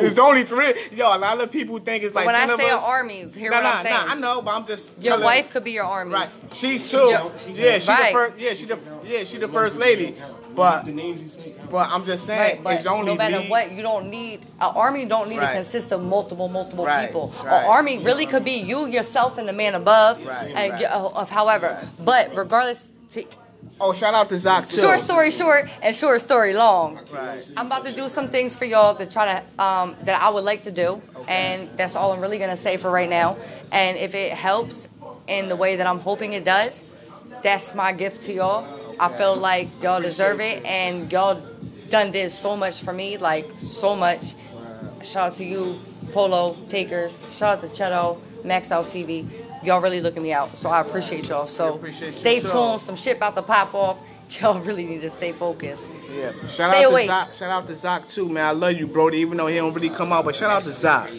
It's 0.00 0.18
only 0.18 0.44
three. 0.44 0.72
Yo, 0.92 1.14
a 1.14 1.18
lot 1.18 1.38
of 1.40 1.50
people 1.50 1.78
think 1.78 2.04
it's 2.04 2.14
like 2.14 2.24
when 2.24 2.34
I 2.34 2.40
10 2.46 2.50
of 2.50 2.56
say 2.56 2.68
an 2.70 2.76
us. 2.76 2.84
army, 2.84 3.26
hear 3.28 3.50
Nah, 3.50 3.56
what 3.58 3.62
nah, 3.64 3.70
I'm 3.72 3.82
saying. 3.82 3.94
nah, 4.06 4.12
I 4.12 4.14
know, 4.14 4.40
but 4.42 4.52
I'm 4.52 4.64
just. 4.66 4.92
Your 5.02 5.12
telling- 5.12 5.24
wife 5.24 5.50
could 5.50 5.64
be 5.64 5.72
your 5.72 5.84
army. 5.84 6.14
Right. 6.14 6.28
She's 6.52 6.90
too. 6.90 6.96
Yeah, 7.52 7.78
she 7.78 7.88
Right. 7.90 8.06
the 8.06 8.12
first. 8.12 8.38
Yeah, 8.38 8.54
she 8.54 8.64
the. 8.66 8.78
Yeah, 9.04 9.24
she 9.24 9.36
the 9.38 9.48
first 9.48 9.76
lady. 9.78 10.14
But, 10.58 10.84
the 10.84 10.92
names 10.92 11.22
you 11.22 11.28
say. 11.28 11.50
count. 11.50 11.70
but 11.70 11.88
I'm 11.90 12.04
just 12.04 12.26
saying, 12.26 12.62
Right, 12.62 12.76
it's 12.78 12.86
only 12.86 13.06
no 13.06 13.14
matter 13.14 13.40
me. 13.40 13.48
what, 13.48 13.72
you 13.72 13.82
don't 13.82 14.10
need 14.10 14.40
an 14.60 14.72
army. 14.74 15.04
Don't 15.06 15.28
need 15.28 15.38
Right. 15.38 15.48
to 15.48 15.52
consist 15.54 15.92
of 15.92 16.02
multiple, 16.02 16.48
multiple 16.48 16.84
Right, 16.84 17.06
people. 17.06 17.32
right. 17.44 17.62
An 17.62 17.68
army 17.68 17.98
really 17.98 18.26
could 18.26 18.44
be 18.44 18.52
you, 18.58 18.86
yourself, 18.86 19.38
and 19.38 19.48
the 19.48 19.52
man 19.52 19.74
above, 19.74 20.24
Right, 20.26 20.52
and 20.54 20.72
right. 20.74 20.84
uh, 20.84 21.08
of 21.14 21.30
however. 21.30 21.78
But 22.04 22.34
regardless, 22.36 22.90
to, 23.12 23.24
Oh, 23.80 23.92
shout 23.92 24.12
out 24.12 24.28
to 24.30 24.38
Zach 24.38 24.68
too. 24.68 24.80
short 24.80 24.98
story 24.98 25.30
short 25.30 25.68
and 25.82 25.94
short 25.94 26.20
story 26.20 26.52
long. 26.52 26.98
Right. 27.12 27.44
I'm 27.56 27.66
about 27.66 27.84
to 27.86 27.92
do 27.92 28.08
some 28.08 28.28
things 28.28 28.52
for 28.54 28.64
y'all 28.64 28.94
to 28.96 29.06
try 29.06 29.24
to 29.40 29.62
um, 29.64 29.94
that 30.02 30.20
I 30.20 30.30
would 30.30 30.42
like 30.44 30.64
to 30.64 30.72
do, 30.72 31.00
and 31.28 31.68
that's 31.76 31.94
all 31.94 32.10
I'm 32.12 32.20
really 32.20 32.38
gonna 32.38 32.56
say 32.56 32.76
for 32.76 32.90
right 32.90 33.08
now. 33.08 33.36
And 33.70 33.96
if 33.96 34.16
it 34.16 34.32
helps 34.32 34.88
in 35.28 35.48
the 35.48 35.54
way 35.54 35.76
that 35.76 35.86
I'm 35.86 36.00
hoping 36.00 36.32
it 36.32 36.44
does, 36.44 36.82
that's 37.42 37.72
my 37.74 37.92
gift 37.92 38.22
to 38.24 38.32
y'all. 38.32 38.64
I 39.00 39.08
feel 39.08 39.36
like 39.36 39.68
y'all 39.82 40.00
deserve 40.00 40.40
it, 40.40 40.64
and 40.64 41.10
y'all 41.12 41.40
done 41.90 42.10
did 42.10 42.30
so 42.30 42.56
much 42.56 42.82
for 42.82 42.92
me, 42.92 43.16
like 43.16 43.46
so 43.60 43.94
much. 43.94 44.34
Shout 45.02 45.30
out 45.30 45.34
to 45.36 45.44
you, 45.44 45.78
Polo 46.12 46.56
Takers. 46.66 47.16
Shout 47.32 47.58
out 47.58 47.60
to 47.60 47.68
Cheto, 47.68 48.44
Max 48.44 48.72
Out 48.72 48.86
TV. 48.86 49.28
Y'all 49.64 49.80
really 49.80 50.00
looking 50.00 50.22
me 50.22 50.32
out, 50.32 50.56
so 50.56 50.70
I 50.70 50.80
appreciate 50.80 51.28
y'all. 51.28 51.46
So 51.46 51.74
appreciate 51.74 52.14
stay 52.14 52.40
tuned. 52.40 52.80
Some 52.80 52.96
shit 52.96 53.16
about 53.16 53.34
to 53.36 53.42
pop 53.42 53.74
off. 53.74 53.98
Y'all 54.40 54.60
really 54.60 54.84
need 54.84 55.00
to 55.00 55.10
stay 55.10 55.32
focused. 55.32 55.88
Yeah. 56.14 56.32
Shout 56.42 56.50
Stay 56.50 56.84
out 56.84 56.90
awake. 56.90 57.06
to 57.06 57.12
Zach. 57.12 57.34
Shout 57.34 57.50
out 57.50 57.66
to 57.66 57.74
Zach 57.74 58.08
too, 58.08 58.28
man. 58.28 58.44
I 58.44 58.50
love 58.50 58.74
you, 58.74 58.86
Brody. 58.86 59.18
Even 59.18 59.38
though 59.38 59.46
he 59.46 59.56
don't 59.56 59.72
really 59.72 59.88
come 59.88 60.12
out, 60.12 60.26
but 60.26 60.36
shout 60.36 60.50
out 60.50 60.64
to 60.64 60.72
Zach. 60.72 61.10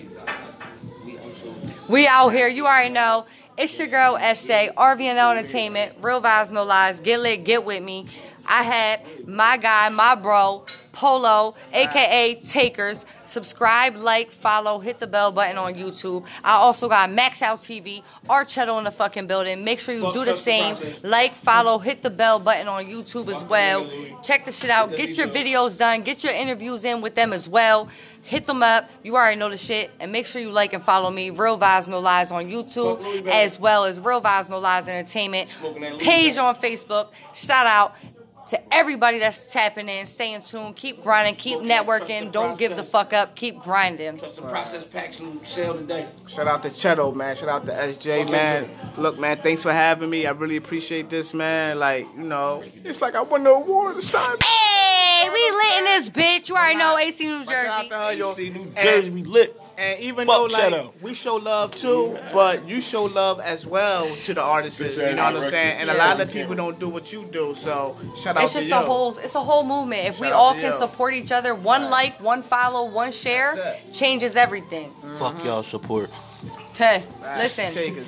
We 1.88 2.05
out 2.07 2.29
here. 2.29 2.48
You 2.48 2.67
already 2.67 2.93
know. 2.93 3.25
It's 3.59 3.77
your 3.77 3.89
girl 3.89 4.17
SJ, 4.17 4.73
RVNL 4.75 5.37
Entertainment, 5.37 5.95
Real 5.99 6.21
Vibes 6.21 6.49
No 6.49 6.63
Lies. 6.63 7.01
Get 7.01 7.19
lit, 7.19 7.43
get 7.43 7.65
with 7.65 7.83
me. 7.83 8.07
I 8.47 8.63
had 8.63 9.27
my 9.27 9.57
guy, 9.57 9.89
my 9.89 10.15
bro, 10.15 10.65
Polo, 10.93 11.55
aka 11.73 12.35
Takers. 12.35 13.05
Subscribe, 13.25 13.95
like, 13.95 14.31
follow, 14.31 14.79
hit 14.79 14.99
the 14.99 15.05
bell 15.05 15.31
button 15.31 15.57
on 15.57 15.75
YouTube. 15.75 16.25
I 16.43 16.53
also 16.53 16.89
got 16.89 17.11
Max 17.11 17.41
Out 17.41 17.59
TV, 17.59 18.01
Archetto 18.27 18.77
in 18.79 18.85
the 18.85 18.91
fucking 18.91 19.27
building. 19.27 19.63
Make 19.63 19.81
sure 19.81 19.93
you 19.93 20.01
Fuck 20.01 20.13
do 20.13 20.25
the 20.25 20.33
same. 20.33 20.75
Like, 21.03 21.33
follow, 21.33 21.77
hit 21.77 22.01
the 22.01 22.09
bell 22.09 22.39
button 22.39 22.67
on 22.67 22.85
YouTube 22.85 23.27
as 23.27 23.43
well. 23.43 23.87
Check 24.24 24.45
the 24.45 24.51
shit 24.51 24.72
out. 24.72 24.95
Get 24.95 25.15
your 25.15 25.27
videos 25.27 25.77
done. 25.77 26.01
Get 26.01 26.24
your 26.24 26.33
interviews 26.33 26.85
in 26.85 27.01
with 27.01 27.13
them 27.13 27.33
as 27.33 27.48
well. 27.48 27.87
Hit 28.29 28.46
them 28.46 28.61
up. 28.61 28.87
You 29.01 29.15
already 29.15 29.37
know 29.39 29.50
the 29.50 29.57
shit. 29.57 29.89
And 30.00 30.11
make 30.11 30.27
sure 30.27 30.39
you 30.39 30.51
like 30.51 30.74
and 30.74 30.83
follow 30.83 31.09
me, 31.09 31.31
Real 31.31 31.57
Vibes 31.57 31.87
No 31.87 32.00
Lies 32.00 32.31
on 32.31 32.46
YouTube, 32.46 32.98
Fuck 32.98 33.07
Louis 33.07 33.22
Vuitton. 33.24 33.27
as 33.31 33.59
well 33.59 33.85
as 33.85 34.00
Real 34.00 34.22
Vibes 34.22 34.51
No 34.51 34.59
Lies 34.59 34.87
Entertainment 34.87 35.50
Smoking 35.50 35.81
that 35.81 35.94
Louis 35.94 36.03
page 36.03 36.37
on 36.37 36.53
Facebook. 36.55 37.07
Shout 37.33 37.65
out 37.65 37.96
to 38.50 38.59
everybody 38.74 39.18
that's 39.18 39.51
tapping 39.51 39.89
in, 39.89 40.05
Stay 40.05 40.33
in 40.35 40.44
tune. 40.44 40.74
keep 40.75 41.01
grinding, 41.01 41.33
keep 41.33 41.53
Smoking 41.53 41.68
that 41.70 41.85
trust 41.85 42.03
networking. 42.03 42.31
Don't 42.31 42.57
give 42.59 42.75
the 42.75 42.83
fuck 42.83 43.13
up. 43.13 43.35
Keep 43.35 43.59
grinding. 43.61 44.20
Trust 44.20 44.35
the 44.35 44.42
process 44.44 44.85
packs 44.85 45.18
and 45.20 45.46
sell 45.48 45.74
today. 45.75 46.05
Shout 46.27 46.46
out 46.48 46.61
to 46.61 46.70
Cheto, 46.70 47.15
man. 47.15 47.35
Shout 47.35 47.50
out 47.50 47.65
to 47.65 47.72
SJ, 47.72 48.29
man. 48.31 48.68
Look, 48.98 49.18
man, 49.20 49.37
thanks 49.37 49.63
for 49.63 49.72
having 49.72 50.09
me. 50.11 50.27
I 50.27 50.31
really 50.31 50.57
appreciate 50.57 51.09
this, 51.09 51.33
man. 51.33 51.79
Like, 51.79 52.05
you 52.15 52.24
know, 52.24 52.63
it's 52.85 53.01
like 53.01 53.15
I 53.15 53.22
won 53.22 53.44
the 53.44 53.50
award 53.51 53.98
or 53.98 54.01
something. 54.01 54.39
Hey, 55.20 55.29
we 55.29 55.51
lit 55.51 55.77
in 55.79 55.84
this 55.84 56.10
bitch. 56.10 56.48
You 56.50 56.55
already 56.55 56.77
know 56.77 56.98
AC 56.98 57.24
New 57.25 57.46
Jersey. 57.46 57.51
Shout 57.51 57.66
out 57.68 57.79
Jersey. 57.82 57.90
to 57.90 57.96
her, 57.98 58.14
yo. 58.14 58.34
See, 58.34 58.50
New 58.51 58.62
And- 58.62 58.77
Jersey, 58.77 59.10
we 59.10 59.24
lit. 59.24 59.60
And 59.77 60.00
even 60.01 60.27
Fuck 60.27 60.36
though 60.38 60.44
like 60.46 60.74
Cheto. 60.74 61.01
we 61.01 61.14
show 61.14 61.36
love 61.38 61.74
too, 61.74 62.18
but 62.34 62.68
you 62.68 62.82
show 62.82 63.05
love 63.05 63.40
as 63.40 63.66
well 63.66 64.14
to 64.24 64.34
the 64.34 64.42
artists. 64.42 64.82
You 64.82 64.88
know 65.16 65.24
what 65.32 65.38
I'm 65.44 65.50
saying? 65.50 65.79
And 65.79 65.90
a 65.90 65.94
lot 65.94 66.20
of 66.20 66.29
people 66.32 66.53
don't 66.53 66.77
do 66.79 66.90
what 66.90 67.14
you 67.14 67.24
do. 67.32 67.53
So 67.55 67.96
shout 68.22 68.36
out 68.36 68.40
to 68.40 68.44
It's 68.44 68.53
to 68.53 68.60
just 68.60 68.70
you. 68.70 68.75
a 68.75 68.79
whole 68.82 69.18
it's 69.20 69.36
a 69.36 69.42
whole 69.42 69.64
movement. 69.64 70.05
If 70.05 70.20
we 70.20 70.27
Shout 70.27 70.34
out 70.36 70.40
all 70.40 70.53
to 70.53 70.60
can 70.60 70.72
you. 70.74 70.77
support 70.77 71.14
each 71.14 71.32
other, 71.32 71.55
one 71.55 71.84
Right. 71.84 71.92
like, 71.92 72.22
one 72.22 72.42
follow, 72.42 72.90
one 72.90 73.14
share 73.14 73.55
That's 73.55 73.98
changes 73.98 74.36
everything. 74.36 74.92
Fuck 75.18 75.36
mm-hmm. 75.36 75.46
y'all 75.48 75.64
support. 75.64 76.10
Okay, 76.81 77.03
listen, 77.35 77.65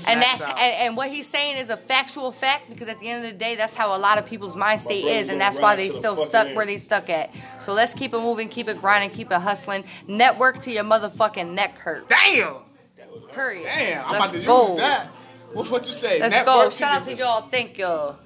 and 0.08 0.22
that's 0.22 0.42
and, 0.42 0.58
and 0.60 0.98
what 0.98 1.10
he's 1.10 1.28
saying 1.28 1.58
is 1.58 1.70
a 1.70 1.76
factual 1.76 2.32
fact 2.32 2.70
because 2.70 2.88
at 2.88 3.02
the 3.02 3.10
end 3.10 3.26
of 3.26 3.30
the 3.30 3.38
day, 3.38 3.56
that's 3.56 3.76
how 3.76 3.94
a 3.98 4.00
lot 4.00 4.18
of 4.18 4.26
people's 4.26 4.56
mind 4.56 4.80
state 4.80 5.04
is, 5.04 5.28
and 5.28 5.42
that's 5.42 5.60
why 5.60 5.76
they 5.76 5.88
to 5.88 5.94
the 5.94 6.00
still 6.00 6.16
stuck 6.26 6.48
end. 6.48 6.56
where 6.56 6.66
they 6.66 6.78
stuck 6.78 7.10
at. 7.10 7.32
So 7.60 7.74
let's 7.74 7.94
keep 7.94 8.14
it 8.14 8.20
moving, 8.20 8.48
keep 8.48 8.70
it 8.70 8.80
grinding, 8.80 9.10
keep 9.10 9.30
it 9.30 9.42
hustling. 9.42 9.84
Network 10.08 10.62
till 10.62 10.74
your 10.74 10.86
motherfucking 10.86 11.52
neck 11.52 11.78
hurt. 11.80 12.08
Damn, 12.08 12.56
Period. 13.34 13.64
damn. 13.66 14.06
I'm 14.06 14.12
Let's 14.14 14.32
about 14.32 14.40
to 14.40 14.46
go. 14.48 14.68
use 14.70 14.78
that. 14.78 15.08
What, 15.52 15.70
what 15.70 15.86
you 15.86 15.92
say? 15.92 16.22
Let's 16.22 16.34
Network 16.34 16.56
go. 16.56 16.70
Shout 16.70 17.02
out 17.02 17.04
to 17.06 17.12
you. 17.12 17.18
y'all. 17.18 17.42
Thank 17.42 17.78
y'all. 17.78 18.18